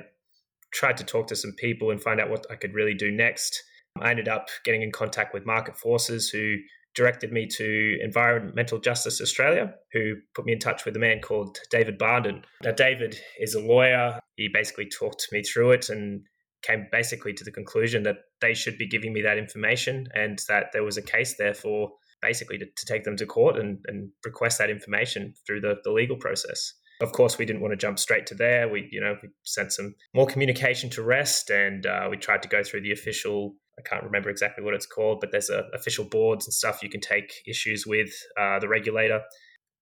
tried 0.73 0.97
to 0.97 1.03
talk 1.03 1.27
to 1.27 1.35
some 1.35 1.53
people 1.53 1.91
and 1.91 2.01
find 2.01 2.19
out 2.19 2.29
what 2.29 2.45
I 2.49 2.55
could 2.55 2.73
really 2.73 2.93
do 2.93 3.11
next. 3.11 3.61
I 4.01 4.11
ended 4.11 4.27
up 4.27 4.47
getting 4.63 4.83
in 4.83 4.91
contact 4.91 5.33
with 5.33 5.45
Market 5.45 5.77
Forces, 5.77 6.29
who 6.29 6.55
directed 6.97 7.31
me 7.31 7.47
to 7.47 7.97
Environmental 8.01 8.79
Justice 8.79 9.21
Australia, 9.21 9.73
who 9.93 10.15
put 10.35 10.45
me 10.45 10.53
in 10.53 10.59
touch 10.59 10.83
with 10.83 10.95
a 10.95 10.99
man 10.99 11.21
called 11.21 11.59
David 11.69 11.97
Barnden. 11.97 12.43
Now, 12.63 12.71
David 12.71 13.17
is 13.39 13.53
a 13.53 13.61
lawyer. 13.61 14.19
He 14.35 14.49
basically 14.51 14.89
talked 14.89 15.27
me 15.31 15.43
through 15.43 15.71
it 15.71 15.89
and 15.89 16.23
came 16.63 16.87
basically 16.91 17.33
to 17.33 17.43
the 17.43 17.51
conclusion 17.51 18.03
that 18.03 18.17
they 18.41 18.53
should 18.53 18.77
be 18.77 18.87
giving 18.87 19.13
me 19.13 19.21
that 19.21 19.37
information 19.37 20.07
and 20.15 20.39
that 20.47 20.71
there 20.73 20.83
was 20.83 20.97
a 20.97 21.01
case 21.01 21.35
there 21.37 21.53
for 21.53 21.91
basically 22.21 22.57
to, 22.57 22.65
to 22.65 22.85
take 22.85 23.03
them 23.03 23.15
to 23.15 23.25
court 23.25 23.57
and, 23.57 23.77
and 23.85 24.09
request 24.25 24.57
that 24.57 24.71
information 24.71 25.33
through 25.45 25.61
the, 25.61 25.75
the 25.83 25.91
legal 25.91 26.17
process. 26.17 26.73
Of 26.99 27.11
course, 27.11 27.37
we 27.37 27.45
didn't 27.45 27.61
want 27.61 27.73
to 27.73 27.77
jump 27.77 27.99
straight 27.99 28.25
to 28.27 28.35
there. 28.35 28.67
We, 28.67 28.89
you 28.91 28.99
know, 28.99 29.15
we 29.21 29.29
sent 29.43 29.71
some 29.71 29.93
more 30.15 30.25
communication 30.25 30.89
to 30.91 31.03
REST, 31.03 31.51
and 31.51 31.85
uh, 31.85 32.07
we 32.09 32.17
tried 32.17 32.41
to 32.41 32.49
go 32.49 32.63
through 32.63 32.81
the 32.81 32.91
official. 32.91 33.53
I 33.77 33.81
can't 33.87 34.03
remember 34.03 34.29
exactly 34.29 34.63
what 34.63 34.73
it's 34.73 34.85
called, 34.85 35.19
but 35.19 35.31
there's 35.31 35.49
a, 35.49 35.65
official 35.73 36.05
boards 36.05 36.45
and 36.45 36.53
stuff 36.53 36.81
you 36.81 36.89
can 36.89 37.01
take 37.01 37.33
issues 37.45 37.85
with 37.85 38.11
uh, 38.39 38.59
the 38.59 38.67
regulator. 38.67 39.21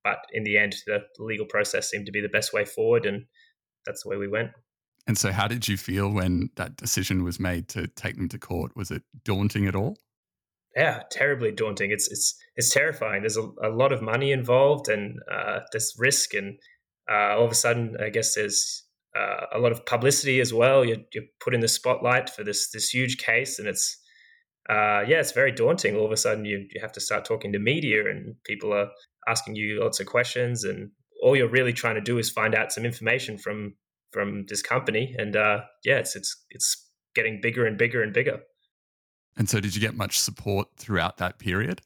But 0.04 0.20
in 0.32 0.44
the 0.44 0.58
end, 0.58 0.76
the 0.86 1.04
legal 1.18 1.46
process 1.46 1.90
seemed 1.90 2.06
to 2.06 2.12
be 2.12 2.22
the 2.22 2.30
best 2.30 2.54
way 2.54 2.66
forward, 2.66 3.06
and 3.06 3.26
that's 3.86 4.04
the 4.04 4.10
way 4.10 4.18
we 4.18 4.28
went. 4.28 4.52
And 5.08 5.18
so, 5.18 5.32
how 5.32 5.48
did 5.48 5.68
you 5.68 5.78
feel 5.78 6.10
when 6.10 6.50
that 6.56 6.78
decision 6.78 7.24
was 7.24 7.40
made 7.40 7.68
to 7.70 7.88
take 7.88 8.18
them 8.18 8.30
to 8.30 8.38
court? 8.38 8.76
Was 8.76 8.92
it 8.92 9.04
daunting 9.24 9.68
at 9.68 9.76
all? 9.76 9.98
Yeah, 10.76 11.04
terribly 11.10 11.52
daunting. 11.52 11.92
It's 11.92 12.12
it's 12.12 12.36
it's 12.56 12.74
terrifying. 12.74 13.22
There's 13.22 13.38
a, 13.38 13.48
a 13.64 13.70
lot 13.70 13.92
of 13.92 14.02
money 14.02 14.32
involved, 14.32 14.90
and 14.90 15.20
uh, 15.32 15.60
there's 15.72 15.96
risk, 15.98 16.34
and 16.34 16.58
uh, 17.10 17.38
all 17.38 17.46
of 17.46 17.52
a 17.52 17.56
sudden, 17.56 17.96
I 18.00 18.10
guess 18.10 18.36
there's 18.36 18.84
uh, 19.16 19.46
a 19.54 19.60
lot 19.60 19.72
of 19.72 19.86
publicity 19.86 20.40
as 20.40 20.54
well. 20.54 20.84
You're, 20.84 20.98
you're, 21.14 21.24
put 21.40 21.54
in 21.54 21.62
the 21.62 21.68
spotlight 21.68 22.30
for 22.30 22.44
this 22.44 22.72
this 22.72 22.90
huge 22.90 23.18
case, 23.18 23.60
and 23.60 23.68
it's 23.68 23.98
uh, 24.70 25.02
yeah, 25.08 25.20
it's 25.20 25.32
very 25.32 25.52
daunting. 25.52 25.96
All 25.96 26.06
of 26.06 26.12
a 26.12 26.18
sudden, 26.18 26.46
you 26.46 26.66
you 26.72 26.82
have 26.82 26.92
to 26.94 27.00
start 27.00 27.26
talking 27.26 27.54
to 27.54 27.60
media, 27.60 28.10
and 28.10 28.36
people 28.44 28.74
are 28.74 28.88
asking 29.28 29.56
you 29.56 29.82
lots 29.82 30.00
of 30.00 30.08
questions, 30.08 30.64
and 30.64 30.92
all 31.24 31.36
you're 31.36 31.50
really 31.50 31.74
trying 31.74 31.96
to 31.96 32.02
do 32.02 32.18
is 32.18 32.30
find 32.30 32.56
out 32.56 32.72
some 32.72 32.86
information 32.86 33.38
from 33.38 33.76
from 34.12 34.46
this 34.48 34.62
company, 34.62 35.16
and 35.18 35.36
uh, 35.36 35.62
yeah, 35.84 35.98
it's 35.98 36.16
it's 36.16 36.46
it's 36.50 36.90
getting 37.16 37.40
bigger 37.42 37.66
and 37.66 37.78
bigger 37.78 38.04
and 38.04 38.14
bigger. 38.14 38.40
And 39.38 39.50
so, 39.50 39.60
did 39.60 39.76
you 39.76 39.82
get 39.82 39.96
much 39.96 40.20
support 40.20 40.70
throughout 40.78 41.18
that 41.18 41.40
period? 41.40 41.82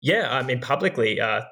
Yeah, 0.00 0.28
I 0.30 0.42
mean, 0.42 0.60
publicly, 0.60 1.20
uh, 1.20 1.42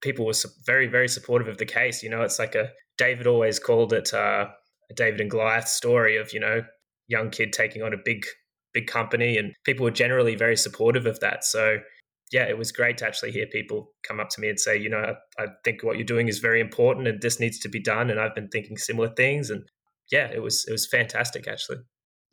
people 0.00 0.26
were 0.26 0.32
very, 0.64 0.86
very 0.86 1.08
supportive 1.08 1.48
of 1.48 1.58
the 1.58 1.66
case. 1.66 2.02
You 2.02 2.10
know, 2.10 2.22
it's 2.22 2.38
like 2.38 2.54
a 2.54 2.70
David 2.98 3.26
always 3.26 3.58
called 3.58 3.92
it 3.92 4.12
uh, 4.12 4.48
a 4.90 4.94
David 4.94 5.20
and 5.20 5.30
Goliath 5.30 5.68
story 5.68 6.16
of 6.16 6.32
you 6.32 6.40
know 6.40 6.62
young 7.08 7.30
kid 7.30 7.52
taking 7.52 7.82
on 7.82 7.92
a 7.92 7.98
big, 8.04 8.24
big 8.72 8.86
company, 8.86 9.36
and 9.36 9.52
people 9.64 9.84
were 9.84 9.90
generally 9.90 10.36
very 10.36 10.56
supportive 10.56 11.06
of 11.06 11.20
that. 11.20 11.44
So 11.44 11.78
yeah, 12.32 12.44
it 12.44 12.56
was 12.56 12.70
great 12.70 12.98
to 12.98 13.06
actually 13.06 13.32
hear 13.32 13.46
people 13.46 13.92
come 14.06 14.20
up 14.20 14.28
to 14.30 14.40
me 14.40 14.48
and 14.48 14.60
say, 14.60 14.76
you 14.76 14.88
know, 14.88 15.16
I, 15.38 15.42
I, 15.42 15.46
think 15.64 15.82
what 15.82 15.96
you're 15.96 16.06
doing 16.06 16.28
is 16.28 16.38
very 16.38 16.60
important 16.60 17.08
and 17.08 17.20
this 17.20 17.40
needs 17.40 17.58
to 17.58 17.68
be 17.68 17.80
done. 17.80 18.08
And 18.08 18.20
I've 18.20 18.36
been 18.36 18.48
thinking 18.48 18.76
similar 18.76 19.08
things. 19.08 19.50
And 19.50 19.64
yeah, 20.12 20.28
it 20.32 20.40
was 20.40 20.64
it 20.68 20.72
was 20.72 20.86
fantastic 20.86 21.48
actually. 21.48 21.78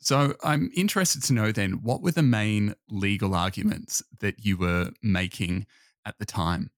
So 0.00 0.34
I'm 0.44 0.70
interested 0.76 1.24
to 1.24 1.32
know 1.32 1.50
then 1.50 1.80
what 1.82 2.02
were 2.02 2.12
the 2.12 2.22
main 2.22 2.74
legal 2.88 3.34
arguments 3.34 4.02
that 4.20 4.44
you 4.44 4.56
were 4.56 4.90
making 5.02 5.66
at 6.06 6.16
the 6.20 6.26
time? 6.26 6.70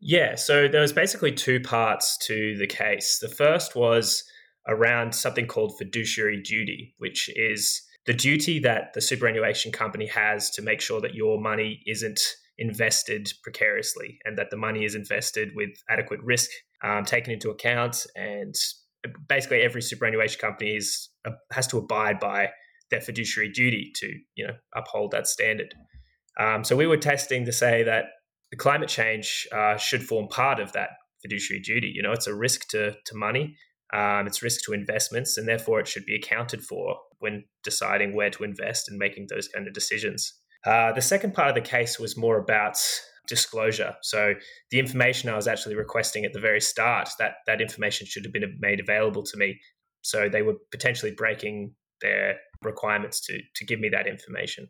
Yeah, 0.00 0.36
so 0.36 0.68
there 0.68 0.80
was 0.80 0.92
basically 0.92 1.32
two 1.32 1.58
parts 1.58 2.16
to 2.26 2.56
the 2.56 2.68
case. 2.68 3.18
The 3.18 3.28
first 3.28 3.74
was 3.74 4.22
around 4.68 5.14
something 5.14 5.46
called 5.46 5.76
fiduciary 5.78 6.40
duty, 6.42 6.94
which 6.98 7.30
is 7.34 7.82
the 8.06 8.14
duty 8.14 8.58
that 8.60 8.92
the 8.94 9.00
superannuation 9.00 9.72
company 9.72 10.06
has 10.06 10.50
to 10.50 10.62
make 10.62 10.80
sure 10.80 11.00
that 11.00 11.14
your 11.14 11.40
money 11.40 11.82
isn't 11.86 12.20
invested 12.58 13.32
precariously 13.42 14.18
and 14.24 14.36
that 14.36 14.50
the 14.50 14.56
money 14.56 14.84
is 14.84 14.94
invested 14.94 15.50
with 15.54 15.70
adequate 15.88 16.20
risk 16.22 16.50
um, 16.82 17.04
taken 17.04 17.32
into 17.32 17.50
account. 17.50 18.06
And 18.16 18.54
basically, 19.28 19.62
every 19.62 19.82
superannuation 19.82 20.40
company 20.40 20.76
is, 20.76 21.08
uh, 21.24 21.32
has 21.52 21.66
to 21.68 21.78
abide 21.78 22.18
by 22.20 22.50
their 22.90 23.00
fiduciary 23.00 23.50
duty 23.50 23.92
to 23.96 24.12
you 24.34 24.46
know 24.46 24.54
uphold 24.74 25.10
that 25.12 25.26
standard. 25.26 25.74
Um, 26.38 26.64
so 26.64 26.76
we 26.76 26.86
were 26.86 26.96
testing 26.96 27.44
to 27.44 27.52
say 27.52 27.82
that 27.82 28.04
the 28.50 28.56
climate 28.56 28.88
change 28.88 29.46
uh, 29.52 29.76
should 29.76 30.02
form 30.02 30.28
part 30.28 30.60
of 30.60 30.72
that 30.72 30.90
fiduciary 31.22 31.60
duty. 31.60 31.92
You 31.94 32.02
know, 32.02 32.12
it's 32.12 32.26
a 32.26 32.34
risk 32.34 32.68
to 32.68 32.92
to 32.92 33.14
money, 33.14 33.56
um, 33.92 34.26
it's 34.26 34.42
risk 34.42 34.64
to 34.64 34.72
investments, 34.72 35.36
and 35.36 35.48
therefore 35.48 35.80
it 35.80 35.88
should 35.88 36.04
be 36.04 36.14
accounted 36.14 36.62
for 36.62 36.96
when 37.18 37.44
deciding 37.64 38.14
where 38.14 38.30
to 38.30 38.44
invest 38.44 38.88
and 38.88 38.98
making 38.98 39.26
those 39.28 39.48
kind 39.48 39.66
of 39.66 39.74
decisions. 39.74 40.34
Uh, 40.66 40.92
the 40.92 41.02
second 41.02 41.34
part 41.34 41.48
of 41.48 41.54
the 41.54 41.60
case 41.60 41.98
was 41.98 42.16
more 42.16 42.38
about 42.38 42.76
disclosure. 43.28 43.94
So 44.02 44.34
the 44.70 44.78
information 44.78 45.28
I 45.28 45.36
was 45.36 45.46
actually 45.46 45.76
requesting 45.76 46.24
at 46.24 46.32
the 46.32 46.40
very 46.40 46.60
start, 46.60 47.10
that 47.18 47.34
that 47.46 47.60
information 47.60 48.06
should 48.06 48.24
have 48.24 48.32
been 48.32 48.56
made 48.58 48.80
available 48.80 49.22
to 49.22 49.36
me. 49.36 49.60
So 50.02 50.28
they 50.28 50.42
were 50.42 50.56
potentially 50.70 51.12
breaking 51.12 51.74
their 52.00 52.38
requirements 52.62 53.20
to 53.26 53.38
to 53.56 53.64
give 53.64 53.80
me 53.80 53.88
that 53.90 54.06
information. 54.06 54.68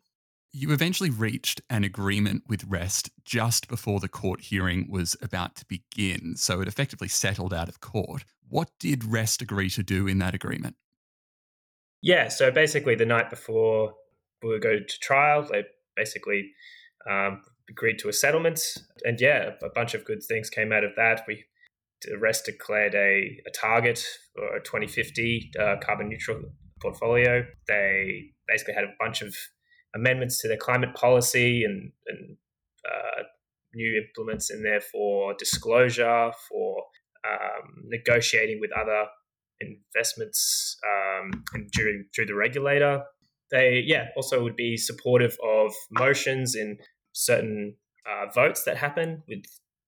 You 0.51 0.73
eventually 0.73 1.11
reached 1.11 1.61
an 1.69 1.85
agreement 1.85 2.45
with 2.49 2.65
REST 2.65 3.11
just 3.25 3.69
before 3.69 4.01
the 4.01 4.09
court 4.09 4.41
hearing 4.41 4.89
was 4.91 5.15
about 5.21 5.57
to 5.57 5.67
begin, 5.67 6.37
so 6.37 6.63
it 6.63 6.69
effectively 6.69 7.09
settled 7.09 7.53
out 7.53 7.69
of 7.69 7.81
court. 7.81 8.25
What 8.49 8.71
did 8.79 9.05
REST 9.05 9.43
agree 9.43 9.71
to 9.71 9.83
do 9.83 10.07
in 10.07 10.19
that 10.19 10.35
agreement? 10.35 10.77
Yeah, 12.01 12.29
so 12.29 12.51
basically, 12.51 12.95
the 12.95 13.07
night 13.07 13.31
before 13.31 13.95
we 14.43 14.51
would 14.51 14.63
go 14.63 14.79
to 14.79 14.99
trial, 15.01 15.47
they 15.51 15.65
basically 15.97 16.53
um, 17.09 17.43
agreed 17.69 17.99
to 17.99 18.09
a 18.09 18.13
settlement. 18.13 18.61
And 19.05 19.21
yeah, 19.21 19.51
a 19.63 19.69
bunch 19.75 19.95
of 19.95 20.05
good 20.05 20.23
things 20.23 20.49
came 20.49 20.73
out 20.73 20.85
of 20.85 20.93
that. 20.97 21.23
We 21.27 21.45
rest 22.19 22.47
declared 22.47 22.95
a, 22.95 23.41
a 23.47 23.51
target 23.51 24.05
for 24.35 24.57
a 24.57 24.63
2050 24.63 25.51
uh, 25.59 25.77
carbon 25.83 26.09
neutral 26.09 26.41
portfolio. 26.81 27.45
They 27.67 28.31
basically 28.47 28.75
had 28.75 28.85
a 28.85 28.95
bunch 28.99 29.23
of 29.23 29.35
amendments 29.95 30.41
to 30.41 30.49
their 30.49 30.57
climate 30.57 30.95
policy 30.95 31.65
and, 31.65 31.93
and 32.07 32.37
uh, 32.87 33.23
new 33.75 34.03
implements 34.07 34.51
in 34.51 34.63
there 34.63 34.81
for 34.81 35.35
disclosure, 35.35 36.31
for 36.49 36.85
um, 37.27 37.85
negotiating 37.85 38.59
with 38.61 38.71
other 38.73 39.07
investments 39.61 40.77
um, 40.87 41.45
and 41.55 41.71
during, 41.73 42.05
through 42.15 42.27
the 42.27 42.35
regulator 42.35 43.03
they, 43.51 43.83
yeah, 43.87 44.07
also 44.17 44.43
would 44.43 44.57
be 44.57 44.77
supportive 44.77 45.37
of 45.43 45.73
motions 45.91 46.55
in 46.55 46.79
certain 47.13 47.77
uh, 48.07 48.31
votes 48.33 48.65
that 48.65 48.77
happen 48.77 49.23
with 49.29 49.43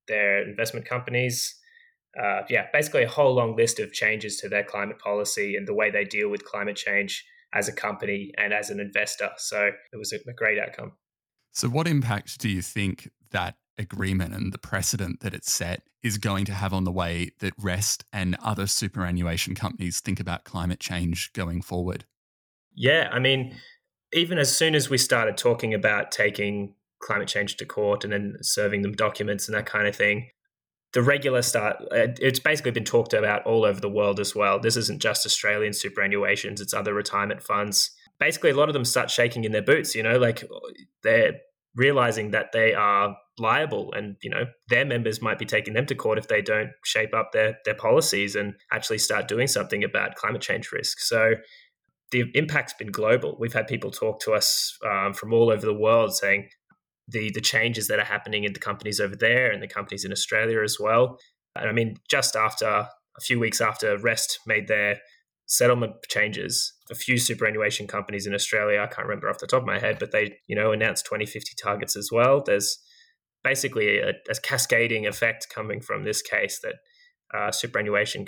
their 0.09 0.47
investment 0.49 0.87
companies. 0.87 1.57
Uh, 2.21 2.43
yeah, 2.49 2.67
basically 2.73 3.05
a 3.05 3.09
whole 3.09 3.35
long 3.35 3.55
list 3.57 3.79
of 3.79 3.93
changes 3.93 4.37
to 4.39 4.49
their 4.49 4.65
climate 4.65 4.99
policy 4.99 5.57
and 5.57 5.69
the 5.69 5.75
way 5.75 5.91
they 5.91 6.05
deal 6.05 6.29
with 6.29 6.45
climate 6.45 6.77
change 6.77 7.25
as 7.53 7.69
a 7.69 7.73
company 7.73 8.33
and 8.39 8.53
as 8.53 8.71
an 8.71 8.81
investor. 8.81 9.31
So 9.37 9.71
it 9.93 9.97
was 9.97 10.13
a, 10.13 10.17
a 10.29 10.33
great 10.33 10.59
outcome. 10.59 10.93
So, 11.53 11.69
what 11.69 11.87
impact 11.87 12.39
do 12.39 12.49
you 12.49 12.63
think 12.63 13.11
that 13.33 13.57
agreement 13.81 14.35
and 14.35 14.53
the 14.53 14.59
precedent 14.59 15.21
that 15.21 15.35
it 15.35 15.45
set 15.45 15.83
is 16.03 16.19
going 16.19 16.45
to 16.45 16.53
have 16.53 16.73
on 16.73 16.85
the 16.85 16.93
way 16.93 17.31
that 17.41 17.55
REST 17.59 18.05
and 18.13 18.37
other 18.43 18.67
superannuation 18.67 19.55
companies 19.55 20.01
think 20.01 20.21
about 20.21 20.45
climate 20.45 20.79
change 20.79 21.33
going 21.33 21.63
forward? 21.63 22.05
Yeah, 22.75 23.09
I 23.11 23.19
mean, 23.19 23.57
even 24.13 24.39
as 24.39 24.55
soon 24.55 24.75
as 24.75 24.89
we 24.89 24.99
started 24.99 25.37
talking 25.37 25.75
about 25.75 26.13
taking 26.13 26.75
climate 27.01 27.29
change 27.29 27.57
to 27.57 27.65
court 27.65 28.05
and 28.05 28.13
then 28.13 28.37
serving 28.43 28.83
them 28.83 28.93
documents 28.93 29.49
and 29.49 29.57
that 29.57 29.67
kind 29.67 29.89
of 29.89 29.97
thing, 29.97 30.29
the 30.93 31.03
regular 31.03 31.43
start, 31.43 31.77
it's 31.93 32.41
basically 32.41 32.73
been 32.73 32.85
talked 32.85 33.13
about 33.13 33.47
all 33.47 33.65
over 33.65 33.81
the 33.81 33.89
world 33.89 34.21
as 34.21 34.35
well. 34.35 34.59
This 34.59 34.77
isn't 34.77 35.01
just 35.01 35.25
Australian 35.25 35.73
superannuations, 35.73 36.61
it's 36.61 36.75
other 36.75 36.95
retirement 36.95 37.43
funds. 37.43 37.91
Basically, 38.19 38.51
a 38.51 38.57
lot 38.57 38.69
of 38.69 38.75
them 38.75 38.85
start 38.85 39.11
shaking 39.11 39.45
in 39.45 39.53
their 39.53 39.63
boots, 39.63 39.95
you 39.95 40.03
know, 40.03 40.19
like 40.19 40.45
they're 41.03 41.41
realizing 41.75 42.31
that 42.33 42.53
they 42.53 42.75
are 42.75 43.17
liable 43.39 43.93
and 43.93 44.17
you 44.23 44.29
know 44.29 44.45
their 44.69 44.85
members 44.85 45.23
might 45.23 45.39
be 45.39 45.47
taking 45.47 45.73
them 45.73 45.87
to 45.87 45.95
court 45.95 46.19
if 46.19 46.29
they 46.29 46.43
don't 46.43 46.71
shape 46.85 47.15
up 47.15 47.31
their 47.33 47.57
their 47.65 47.75
policies 47.75 48.35
and 48.35 48.55
actually 48.71 48.99
start 48.99 49.29
doing 49.29 49.47
something 49.47 49.83
about 49.83 50.15
climate 50.15 50.43
change 50.43 50.73
risk 50.73 50.99
so 50.99 51.35
the 52.11 52.25
impact's 52.35 52.75
been 52.75 52.91
global. 52.91 53.37
We've 53.39 53.53
had 53.53 53.67
people 53.67 53.91
talk 53.91 54.21
to 54.21 54.33
us 54.33 54.77
um, 54.89 55.15
from 55.15 55.33
all 55.33 55.51
over 55.51 55.65
the 55.65 55.75
world 55.75 56.15
saying 56.15 56.49
the 57.09 57.31
the 57.31 57.41
changes 57.41 57.89
that 57.89 57.99
are 57.99 58.05
happening 58.05 58.45
in 58.45 58.53
the 58.53 58.61
companies 58.61 59.01
over 59.01 59.17
there 59.17 59.51
and 59.51 59.63
the 59.63 59.69
companies 59.69 60.05
in 60.05 60.13
Australia 60.13 60.63
as 60.63 60.79
well. 60.79 61.19
And 61.57 61.69
I 61.69 61.73
mean, 61.73 61.97
just 62.09 62.37
after 62.37 62.67
a 62.67 63.21
few 63.21 63.39
weeks 63.39 63.61
after 63.61 63.97
Rest 63.99 64.41
made 64.47 64.69
their 64.69 65.01
settlement 65.51 65.95
changes. 66.09 66.73
A 66.91 66.95
few 66.95 67.19
superannuation 67.19 67.89
companies 67.89 68.25
in 68.25 68.35
Australia, 68.35 68.81
I 68.81 68.87
can't 68.87 69.07
remember 69.07 69.29
off 69.29 69.39
the 69.39 69.49
top 69.49 69.63
of 69.63 69.67
my 69.67 69.81
head, 69.81 69.99
but 69.99 70.13
they, 70.13 70.39
you 70.47 70.55
know, 70.55 70.71
announced 70.71 71.05
2050 71.07 71.55
targets 71.61 71.97
as 71.97 72.11
well. 72.13 72.41
There's 72.41 72.79
basically 73.43 73.99
a, 73.99 74.11
a 74.11 74.35
cascading 74.43 75.09
effect 75.09 75.49
coming 75.53 75.81
from 75.81 76.05
this 76.05 76.23
case 76.23 76.61
that 76.63 76.75
uh, 77.37 77.51
superannuation 77.51 78.27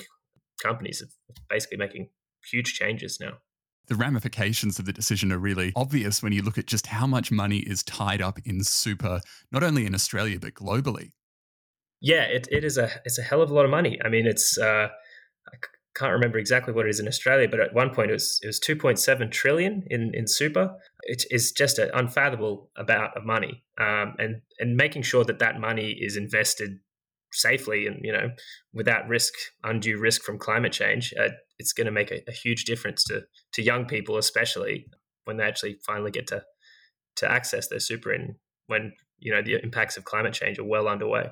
companies 0.61 1.01
are 1.01 1.35
basically 1.49 1.79
making 1.79 2.09
huge 2.51 2.75
changes 2.75 3.19
now. 3.21 3.35
The 3.87 3.95
ramifications 3.95 4.81
of 4.81 4.87
the 4.87 4.93
decision 4.93 5.33
are 5.33 5.39
really 5.39 5.73
obvious 5.77 6.25
when 6.25 6.33
you 6.33 6.43
look 6.43 6.59
at 6.59 6.67
just 6.67 6.89
how 6.89 7.07
much 7.07 7.31
money 7.31 7.59
is 7.59 7.85
tied 7.85 8.21
up 8.21 8.41
in 8.45 8.65
super, 8.65 9.21
not 9.53 9.63
only 9.63 9.87
in 9.87 9.95
Australia 9.95 10.39
but 10.41 10.55
globally. 10.55 11.13
Yeah, 12.01 12.23
it, 12.23 12.49
it 12.51 12.65
is 12.65 12.79
a 12.79 12.91
it's 13.05 13.19
a 13.19 13.23
hell 13.23 13.43
of 13.43 13.51
a 13.51 13.55
lot 13.55 13.65
of 13.65 13.71
money. 13.71 14.01
I 14.05 14.09
mean, 14.09 14.27
it's 14.27 14.59
uh, 14.59 14.89
can't 15.95 16.13
remember 16.13 16.39
exactly 16.39 16.73
what 16.73 16.87
it 16.87 16.91
is 16.91 17.01
in 17.01 17.09
Australia, 17.09 17.49
but 17.49 17.61
at 17.61 17.75
one 17.75 17.91
point 17.91 18.11
it 18.11 18.15
was 18.15 18.39
it 18.43 18.47
was 18.47 18.59
two 18.59 18.77
point 18.77 18.99
seven 18.99 19.31
trillion 19.31 19.85
in 19.89 20.13
in 20.15 20.27
super. 20.27 20.75
It 21.03 21.25
is 21.31 21.53
just 21.53 21.79
an 21.79 21.91
unfathomable 21.95 22.71
amount 22.77 23.17
of 23.17 23.25
money, 23.25 23.63
um, 23.79 24.15
and 24.19 24.43
and 24.59 24.77
making 24.77 25.03
sure 25.03 25.25
that 25.25 25.39
that 25.41 25.61
money 25.61 25.91
is 25.91 26.17
invested 26.17 26.79
safely 27.33 27.87
and 27.87 27.99
you 28.03 28.13
know 28.13 28.31
without 28.73 29.09
risk 29.09 29.33
undue 29.65 29.99
risk 29.99 30.23
from 30.23 30.39
climate 30.39 30.73
change 30.73 31.15
uh, 31.19 31.29
it's 31.59 31.73
going 31.73 31.87
to 31.87 31.91
make 31.91 32.11
a, 32.11 32.21
a, 32.29 32.33
huge 32.33 32.65
difference 32.65 33.03
to 33.05 33.23
to 33.53 33.63
young 33.63 33.87
people 33.87 34.19
especially 34.19 34.87
when 35.25 35.39
they 35.39 35.45
actually 35.45 35.79
finally 35.87 36.11
get 36.11 36.27
to 36.27 36.43
to 37.17 37.31
access 37.31 37.69
their 37.69 37.81
super 37.81 38.13
in 38.13 38.37
when 38.67 38.93
you 39.19 39.33
know 39.33 39.41
the 39.43 39.55
impacts 39.63 39.97
of 39.97 40.05
climate 40.05 40.35
change 40.35 40.59
are 40.59 40.65
well 40.65 40.89
underway 40.89 41.27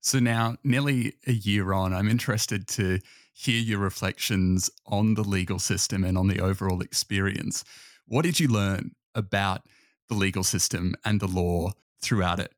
so 0.00 0.18
now 0.18 0.56
nearly 0.64 1.12
a 1.26 1.32
year 1.32 1.74
on 1.74 1.92
i'm 1.92 2.08
interested 2.08 2.66
to 2.66 2.98
hear 3.36 3.60
your 3.60 3.78
reflections 3.78 4.70
on 4.86 5.14
the 5.14 5.22
legal 5.22 5.58
system 5.58 6.04
and 6.04 6.16
on 6.16 6.26
the 6.28 6.40
overall 6.40 6.80
experience 6.80 7.64
what 8.06 8.22
did 8.22 8.40
you 8.40 8.48
learn 8.48 8.90
about 9.14 9.62
the 10.08 10.14
legal 10.14 10.44
system 10.44 10.94
and 11.04 11.20
the 11.20 11.26
law 11.26 11.72
throughout 12.00 12.38
it 12.38 12.52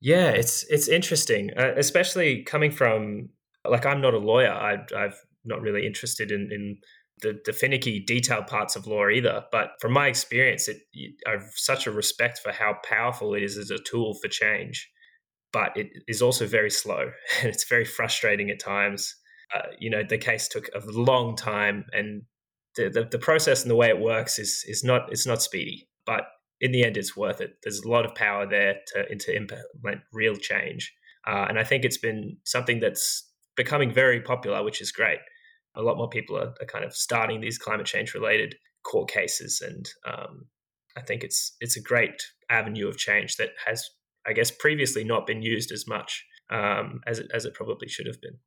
yeah, 0.00 0.30
it's 0.30 0.64
it's 0.64 0.88
interesting, 0.88 1.50
uh, 1.56 1.74
especially 1.76 2.42
coming 2.42 2.70
from 2.70 3.28
like 3.68 3.84
I'm 3.84 4.00
not 4.00 4.14
a 4.14 4.18
lawyer. 4.18 4.50
I, 4.52 4.78
I'm 4.96 5.12
not 5.44 5.60
really 5.60 5.86
interested 5.86 6.32
in 6.32 6.48
in 6.50 6.78
the, 7.20 7.38
the 7.44 7.52
finicky 7.52 8.00
detailed 8.00 8.46
parts 8.46 8.76
of 8.76 8.86
law 8.86 9.08
either. 9.08 9.44
But 9.52 9.72
from 9.78 9.92
my 9.92 10.06
experience, 10.08 10.68
it 10.68 10.78
I 11.26 11.32
have 11.32 11.50
such 11.54 11.86
a 11.86 11.90
respect 11.90 12.38
for 12.38 12.50
how 12.50 12.76
powerful 12.82 13.34
it 13.34 13.42
is 13.42 13.58
as 13.58 13.70
a 13.70 13.78
tool 13.78 14.14
for 14.14 14.28
change. 14.28 14.90
But 15.52 15.76
it 15.76 15.88
is 16.08 16.22
also 16.22 16.46
very 16.46 16.70
slow 16.70 17.10
and 17.40 17.48
it's 17.52 17.68
very 17.68 17.84
frustrating 17.84 18.48
at 18.50 18.60
times. 18.60 19.14
Uh, 19.54 19.68
you 19.78 19.90
know, 19.90 20.02
the 20.02 20.18
case 20.18 20.48
took 20.48 20.68
a 20.74 20.80
long 20.90 21.36
time, 21.36 21.84
and 21.92 22.22
the, 22.76 22.88
the, 22.88 23.04
the 23.10 23.18
process 23.18 23.62
and 23.62 23.70
the 23.70 23.76
way 23.76 23.88
it 23.88 24.00
works 24.00 24.38
is 24.38 24.64
is 24.66 24.84
not 24.84 25.10
it's 25.10 25.26
not 25.26 25.42
speedy. 25.42 25.88
But 26.06 26.22
in 26.60 26.72
the 26.72 26.84
end, 26.84 26.96
it's 26.96 27.16
worth 27.16 27.40
it. 27.40 27.54
There's 27.62 27.80
a 27.80 27.88
lot 27.88 28.04
of 28.04 28.14
power 28.14 28.46
there 28.46 28.76
to, 28.94 29.16
to 29.16 29.36
implement 29.36 30.02
real 30.12 30.36
change. 30.36 30.92
Uh, 31.26 31.46
and 31.48 31.58
I 31.58 31.64
think 31.64 31.84
it's 31.84 31.98
been 31.98 32.36
something 32.44 32.80
that's 32.80 33.28
becoming 33.56 33.92
very 33.92 34.20
popular, 34.20 34.62
which 34.62 34.80
is 34.80 34.92
great. 34.92 35.18
A 35.74 35.82
lot 35.82 35.96
more 35.96 36.08
people 36.08 36.36
are, 36.36 36.52
are 36.60 36.66
kind 36.66 36.84
of 36.84 36.94
starting 36.94 37.40
these 37.40 37.58
climate 37.58 37.86
change 37.86 38.14
related 38.14 38.54
court 38.82 39.10
cases. 39.10 39.62
And 39.66 39.88
um, 40.06 40.46
I 40.96 41.02
think 41.02 41.22
it's, 41.22 41.56
it's 41.60 41.76
a 41.76 41.82
great 41.82 42.22
avenue 42.48 42.88
of 42.88 42.96
change 42.96 43.36
that 43.36 43.50
has, 43.66 43.88
I 44.26 44.32
guess, 44.32 44.50
previously 44.50 45.04
not 45.04 45.26
been 45.26 45.42
used 45.42 45.72
as 45.72 45.86
much 45.86 46.24
um, 46.50 47.00
as, 47.06 47.18
it, 47.18 47.30
as 47.32 47.44
it 47.44 47.54
probably 47.54 47.88
should 47.88 48.06
have 48.06 48.20
been. 48.20 48.38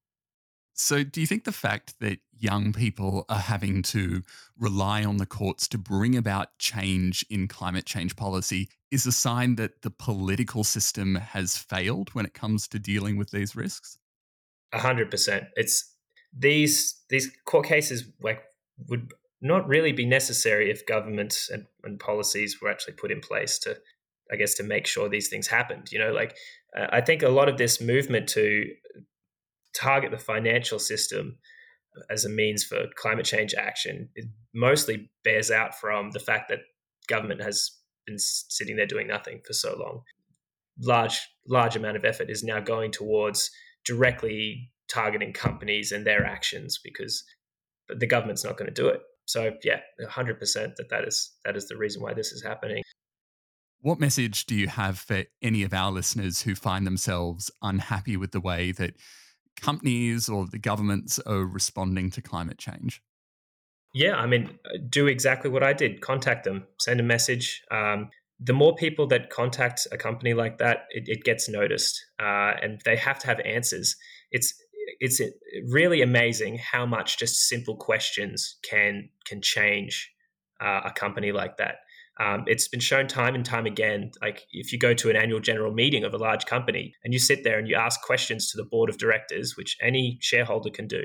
So, 0.73 1.03
do 1.03 1.21
you 1.21 1.27
think 1.27 1.43
the 1.43 1.51
fact 1.51 1.99
that 1.99 2.19
young 2.37 2.73
people 2.73 3.25
are 3.29 3.39
having 3.39 3.83
to 3.83 4.23
rely 4.57 5.03
on 5.05 5.17
the 5.17 5.25
courts 5.25 5.67
to 5.69 5.77
bring 5.77 6.15
about 6.17 6.57
change 6.57 7.23
in 7.29 7.47
climate 7.47 7.85
change 7.85 8.15
policy 8.15 8.69
is 8.89 9.05
a 9.05 9.11
sign 9.11 9.55
that 9.55 9.83
the 9.83 9.91
political 9.91 10.63
system 10.63 11.15
has 11.15 11.57
failed 11.57 12.09
when 12.13 12.25
it 12.25 12.33
comes 12.33 12.67
to 12.69 12.79
dealing 12.79 13.17
with 13.17 13.29
these 13.29 13.55
risks? 13.55 13.97
A 14.71 14.79
hundred 14.79 15.11
percent. 15.11 15.45
It's 15.55 15.93
these 16.35 17.01
these 17.09 17.31
court 17.45 17.67
cases 17.67 18.05
like 18.21 18.41
would 18.89 19.11
not 19.41 19.67
really 19.67 19.91
be 19.91 20.05
necessary 20.05 20.71
if 20.71 20.85
governments 20.87 21.49
and, 21.49 21.65
and 21.83 21.99
policies 21.99 22.59
were 22.61 22.71
actually 22.71 22.93
put 22.93 23.11
in 23.11 23.19
place 23.19 23.59
to, 23.59 23.77
I 24.31 24.37
guess, 24.37 24.55
to 24.55 24.63
make 24.63 24.87
sure 24.87 25.07
these 25.07 25.29
things 25.29 25.47
happened. 25.47 25.91
You 25.91 25.99
know, 25.99 26.13
like 26.13 26.35
uh, 26.75 26.87
I 26.89 27.01
think 27.01 27.21
a 27.21 27.29
lot 27.29 27.49
of 27.49 27.59
this 27.59 27.79
movement 27.79 28.27
to 28.29 28.65
target 29.75 30.11
the 30.11 30.17
financial 30.17 30.79
system 30.79 31.37
as 32.09 32.25
a 32.25 32.29
means 32.29 32.63
for 32.63 32.85
climate 32.95 33.25
change 33.25 33.53
action 33.53 34.09
it 34.15 34.25
mostly 34.53 35.09
bears 35.23 35.51
out 35.51 35.75
from 35.79 36.11
the 36.11 36.19
fact 36.19 36.49
that 36.49 36.59
government 37.07 37.41
has 37.41 37.71
been 38.05 38.17
sitting 38.19 38.75
there 38.75 38.85
doing 38.85 39.07
nothing 39.07 39.41
for 39.45 39.53
so 39.53 39.75
long. 39.77 40.01
Large 40.81 41.19
large 41.47 41.75
amount 41.75 41.97
of 41.97 42.05
effort 42.05 42.29
is 42.29 42.43
now 42.43 42.59
going 42.59 42.91
towards 42.91 43.51
directly 43.85 44.71
targeting 44.89 45.33
companies 45.33 45.91
and 45.91 46.05
their 46.05 46.25
actions 46.25 46.79
because 46.83 47.23
the 47.89 48.07
government's 48.07 48.43
not 48.43 48.57
going 48.57 48.73
to 48.73 48.81
do 48.81 48.87
it. 48.87 49.01
So 49.25 49.51
yeah 49.63 49.79
100% 50.01 50.39
that 50.75 50.89
that 50.89 51.05
is 51.05 51.33
that 51.45 51.55
is 51.55 51.67
the 51.67 51.77
reason 51.77 52.01
why 52.01 52.13
this 52.13 52.31
is 52.31 52.43
happening. 52.43 52.83
What 53.81 53.99
message 53.99 54.45
do 54.45 54.55
you 54.55 54.67
have 54.67 54.97
for 54.97 55.23
any 55.41 55.63
of 55.63 55.73
our 55.73 55.91
listeners 55.91 56.41
who 56.41 56.55
find 56.55 56.87
themselves 56.87 57.51
unhappy 57.61 58.15
with 58.15 58.31
the 58.31 58.39
way 58.39 58.71
that 58.71 58.93
companies 59.59 60.29
or 60.29 60.47
the 60.47 60.59
governments 60.59 61.19
are 61.25 61.45
responding 61.45 62.11
to 62.11 62.21
climate 62.21 62.57
change? 62.57 63.01
Yeah, 63.93 64.15
I 64.15 64.25
mean, 64.25 64.57
do 64.89 65.07
exactly 65.07 65.49
what 65.51 65.63
I 65.63 65.73
did. 65.73 66.01
Contact 66.01 66.45
them, 66.45 66.65
send 66.79 66.99
a 66.99 67.03
message. 67.03 67.61
Um, 67.69 68.09
the 68.39 68.53
more 68.53 68.75
people 68.75 69.07
that 69.07 69.29
contact 69.29 69.87
a 69.91 69.97
company 69.97 70.33
like 70.33 70.57
that, 70.57 70.85
it, 70.89 71.03
it 71.07 71.23
gets 71.23 71.47
noticed, 71.47 72.03
uh, 72.19 72.53
and 72.61 72.81
they 72.85 72.95
have 72.95 73.19
to 73.19 73.27
have 73.27 73.39
answers. 73.45 73.95
It's 74.31 74.53
it's 74.99 75.21
really 75.69 76.01
amazing 76.01 76.57
how 76.57 76.85
much 76.85 77.17
just 77.17 77.47
simple 77.47 77.75
questions 77.75 78.57
can 78.63 79.09
can 79.25 79.41
change 79.41 80.11
uh, 80.59 80.81
a 80.85 80.91
company 80.91 81.31
like 81.31 81.57
that. 81.57 81.75
Um, 82.19 82.43
it's 82.45 82.67
been 82.67 82.79
shown 82.79 83.07
time 83.07 83.33
and 83.35 83.45
time 83.45 83.65
again. 83.65 84.11
Like 84.21 84.45
if 84.51 84.71
you 84.71 84.79
go 84.79 84.93
to 84.93 85.09
an 85.09 85.15
annual 85.15 85.39
general 85.39 85.73
meeting 85.73 86.03
of 86.03 86.13
a 86.13 86.17
large 86.17 86.45
company 86.45 86.93
and 87.03 87.13
you 87.13 87.19
sit 87.19 87.43
there 87.43 87.57
and 87.57 87.67
you 87.67 87.75
ask 87.75 88.01
questions 88.01 88.51
to 88.51 88.57
the 88.57 88.65
board 88.65 88.89
of 88.89 88.97
directors, 88.97 89.55
which 89.57 89.77
any 89.81 90.19
shareholder 90.21 90.69
can 90.69 90.87
do 90.87 91.03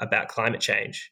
about 0.00 0.28
climate 0.28 0.60
change, 0.60 1.10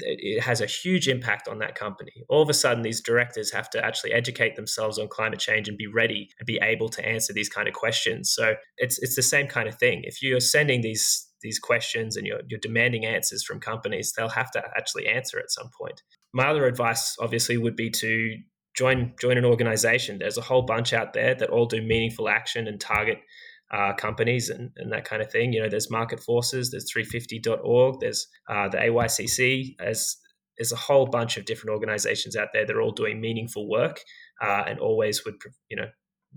it 0.00 0.42
has 0.42 0.60
a 0.60 0.66
huge 0.66 1.08
impact 1.08 1.48
on 1.48 1.58
that 1.60 1.74
company. 1.74 2.12
All 2.28 2.42
of 2.42 2.50
a 2.50 2.54
sudden, 2.54 2.82
these 2.82 3.00
directors 3.00 3.52
have 3.52 3.70
to 3.70 3.84
actually 3.84 4.12
educate 4.12 4.56
themselves 4.56 4.98
on 4.98 5.08
climate 5.08 5.38
change 5.38 5.68
and 5.68 5.78
be 5.78 5.86
ready 5.86 6.28
and 6.38 6.46
be 6.46 6.58
able 6.62 6.88
to 6.90 7.06
answer 7.06 7.32
these 7.32 7.48
kind 7.48 7.66
of 7.68 7.74
questions. 7.74 8.30
So 8.30 8.54
it's 8.76 8.98
it's 8.98 9.16
the 9.16 9.22
same 9.22 9.46
kind 9.46 9.68
of 9.68 9.78
thing. 9.78 10.02
If 10.04 10.22
you're 10.22 10.40
sending 10.40 10.82
these 10.82 11.26
these 11.42 11.58
questions 11.58 12.16
and 12.16 12.26
you're, 12.26 12.40
you're 12.48 12.60
demanding 12.60 13.04
answers 13.04 13.44
from 13.44 13.60
companies, 13.60 14.12
they'll 14.12 14.28
have 14.28 14.50
to 14.50 14.62
actually 14.76 15.06
answer 15.06 15.38
at 15.38 15.50
some 15.50 15.70
point. 15.78 16.02
My 16.32 16.48
other 16.48 16.66
advice, 16.66 17.16
obviously, 17.20 17.56
would 17.56 17.76
be 17.76 17.90
to 17.90 18.36
join 18.76 19.14
join 19.20 19.38
an 19.38 19.44
organization. 19.44 20.18
There's 20.18 20.38
a 20.38 20.42
whole 20.42 20.62
bunch 20.62 20.92
out 20.92 21.12
there 21.12 21.34
that 21.34 21.50
all 21.50 21.66
do 21.66 21.82
meaningful 21.82 22.28
action 22.28 22.68
and 22.68 22.80
target 22.80 23.18
uh, 23.72 23.94
companies 23.94 24.48
and, 24.48 24.70
and 24.76 24.92
that 24.92 25.04
kind 25.04 25.22
of 25.22 25.30
thing. 25.30 25.52
You 25.52 25.62
know, 25.62 25.68
there's 25.68 25.90
Market 25.90 26.20
Forces, 26.20 26.70
there's 26.70 26.90
350.org, 26.92 28.00
there's 28.00 28.28
uh, 28.48 28.68
the 28.68 28.78
AYCC. 28.78 29.76
There's 29.78 30.18
there's 30.58 30.72
a 30.72 30.76
whole 30.76 31.06
bunch 31.06 31.36
of 31.36 31.44
different 31.44 31.74
organizations 31.74 32.34
out 32.34 32.48
there 32.54 32.64
that 32.64 32.74
are 32.74 32.80
all 32.80 32.92
doing 32.92 33.20
meaningful 33.20 33.68
work 33.68 34.00
uh, 34.40 34.64
and 34.66 34.78
always 34.78 35.24
would 35.24 35.34
you 35.68 35.76
know 35.76 35.88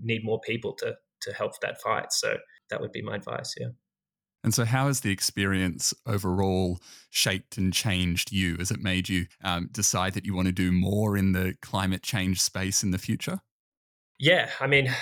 need 0.02 0.24
more 0.24 0.40
people 0.40 0.74
to 0.74 0.94
to 1.22 1.32
help 1.32 1.52
that 1.60 1.80
fight. 1.80 2.12
So 2.12 2.36
that 2.70 2.80
would 2.80 2.92
be 2.92 3.02
my 3.02 3.16
advice. 3.16 3.54
Yeah. 3.58 3.68
And 4.42 4.54
so, 4.54 4.64
how 4.64 4.86
has 4.86 5.00
the 5.00 5.10
experience 5.10 5.92
overall 6.06 6.78
shaped 7.10 7.58
and 7.58 7.72
changed 7.72 8.32
you? 8.32 8.56
Has 8.56 8.70
it 8.70 8.80
made 8.80 9.08
you 9.08 9.26
um, 9.44 9.68
decide 9.70 10.14
that 10.14 10.24
you 10.24 10.34
want 10.34 10.46
to 10.46 10.52
do 10.52 10.72
more 10.72 11.16
in 11.16 11.32
the 11.32 11.56
climate 11.60 12.02
change 12.02 12.40
space 12.40 12.82
in 12.82 12.90
the 12.90 12.98
future? 12.98 13.40
Yeah, 14.18 14.50
I 14.60 14.66
mean, 14.66 14.94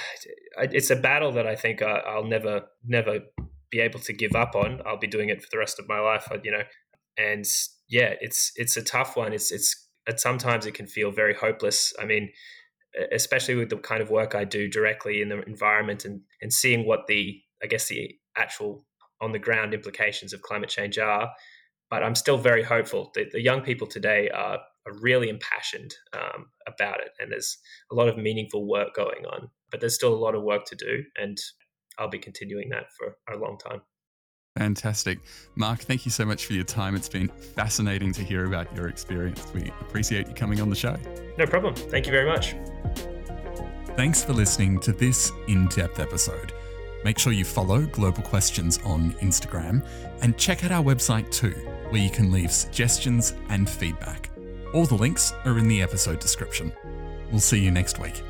it's 0.59 0.91
a 0.91 0.97
battle 0.97 1.33
that 1.33 1.47
I 1.47 1.57
think 1.57 1.83
I'll 1.83 2.25
never, 2.25 2.67
never 2.85 3.21
be 3.71 3.81
able 3.81 4.01
to 4.01 4.13
give 4.13 4.35
up 4.35 4.55
on. 4.55 4.81
I'll 4.87 4.99
be 4.99 5.07
doing 5.07 5.29
it 5.29 5.43
for 5.43 5.49
the 5.51 5.59
rest 5.59 5.79
of 5.79 5.89
my 5.89 5.99
life, 6.01 6.29
you 6.45 6.53
know. 6.53 6.63
And 7.17 7.45
yeah, 7.89 8.15
it's 8.21 8.53
it's 8.57 8.77
a 8.77 8.83
tough 8.83 9.17
one. 9.17 9.33
It's 9.33 9.51
it's 9.51 9.77
sometimes 10.17 10.67
it 10.67 10.75
can 10.75 10.87
feel 10.87 11.11
very 11.11 11.35
hopeless. 11.35 11.93
I 12.01 12.05
mean, 12.05 12.31
especially 13.13 13.57
with 13.57 13.71
the 13.71 13.77
kind 13.77 14.03
of 14.03 14.11
work 14.11 14.35
I 14.35 14.45
do 14.45 14.69
directly 14.69 15.21
in 15.21 15.29
the 15.29 15.43
environment 15.43 16.05
and 16.05 16.23
and 16.41 16.53
seeing 16.53 16.87
what 16.87 17.07
the 17.09 17.41
I 17.63 17.67
guess 17.67 17.89
the 17.89 18.15
actual 18.37 18.85
on 19.21 19.33
the 19.33 19.39
ground 19.39 19.75
implications 19.75 20.33
of 20.33 20.43
climate 20.43 20.69
change 20.69 20.99
are. 20.99 21.31
But 21.91 22.03
I'm 22.03 22.15
still 22.15 22.37
very 22.37 22.63
hopeful 22.63 23.11
that 23.15 23.33
the 23.33 23.43
young 23.43 23.63
people 23.63 23.87
today 23.87 24.29
are, 24.31 24.59
are 24.87 24.93
really 25.01 25.29
impassioned 25.29 25.95
um, 26.13 26.47
about 26.67 27.01
it. 27.01 27.11
And 27.19 27.33
there's 27.33 27.57
a 27.91 27.95
lot 27.95 28.09
of 28.09 28.19
meaningful 28.19 28.69
work 28.69 28.95
going 28.95 29.25
on. 29.27 29.49
But 29.71 29.81
there's 29.81 29.95
still 29.95 30.13
a 30.13 30.17
lot 30.17 30.35
of 30.35 30.43
work 30.43 30.65
to 30.67 30.77
do. 30.77 31.03
And 31.17 31.39
I'll 31.99 32.09
be 32.09 32.19
continuing 32.19 32.69
that 32.71 32.93
for 32.97 33.17
a 33.33 33.39
long 33.39 33.59
time. 33.59 33.81
Fantastic. 34.59 35.21
Mark, 35.55 35.81
thank 35.81 36.05
you 36.05 36.11
so 36.11 36.25
much 36.25 36.47
for 36.47 36.53
your 36.53 36.65
time. 36.65 36.97
It's 36.97 37.09
been 37.09 37.29
fascinating 37.29 38.13
to 38.13 38.25
hear 38.25 38.45
about 38.45 38.75
your 38.75 38.89
experience. 38.89 39.47
We 39.55 39.73
appreciate 39.81 40.27
you 40.27 40.35
coming 40.35 40.61
on 40.61 40.69
the 40.69 40.77
show. 40.77 40.97
No 41.39 41.47
problem. 41.47 41.75
Thank 41.75 42.07
you 42.07 42.13
very 42.13 42.27
much. 42.27 42.57
Thanks 43.97 44.23
for 44.23 44.33
listening 44.33 44.81
to 44.81 44.93
this 44.93 45.33
in 45.47 45.67
depth 45.69 46.01
episode. 46.01 46.53
Make 47.05 47.19
sure 47.19 47.33
you 47.33 47.45
follow 47.45 47.83
Global 47.87 48.23
Questions 48.23 48.79
on 48.85 49.13
Instagram 49.15 49.87
and 50.21 50.37
check 50.37 50.65
out 50.65 50.73
our 50.73 50.83
website 50.83 51.31
too, 51.31 51.55
where 51.91 52.03
you 52.03 52.11
can 52.11 52.33
leave 52.33 52.53
suggestions 52.53 53.35
and 53.49 53.69
feedback. 53.69 54.31
All 54.75 54.85
the 54.85 54.95
links 54.95 55.33
are 55.45 55.59
in 55.59 55.69
the 55.69 55.81
episode 55.81 56.19
description. 56.19 56.73
We'll 57.31 57.41
see 57.41 57.59
you 57.59 57.71
next 57.71 57.99
week. 57.99 58.23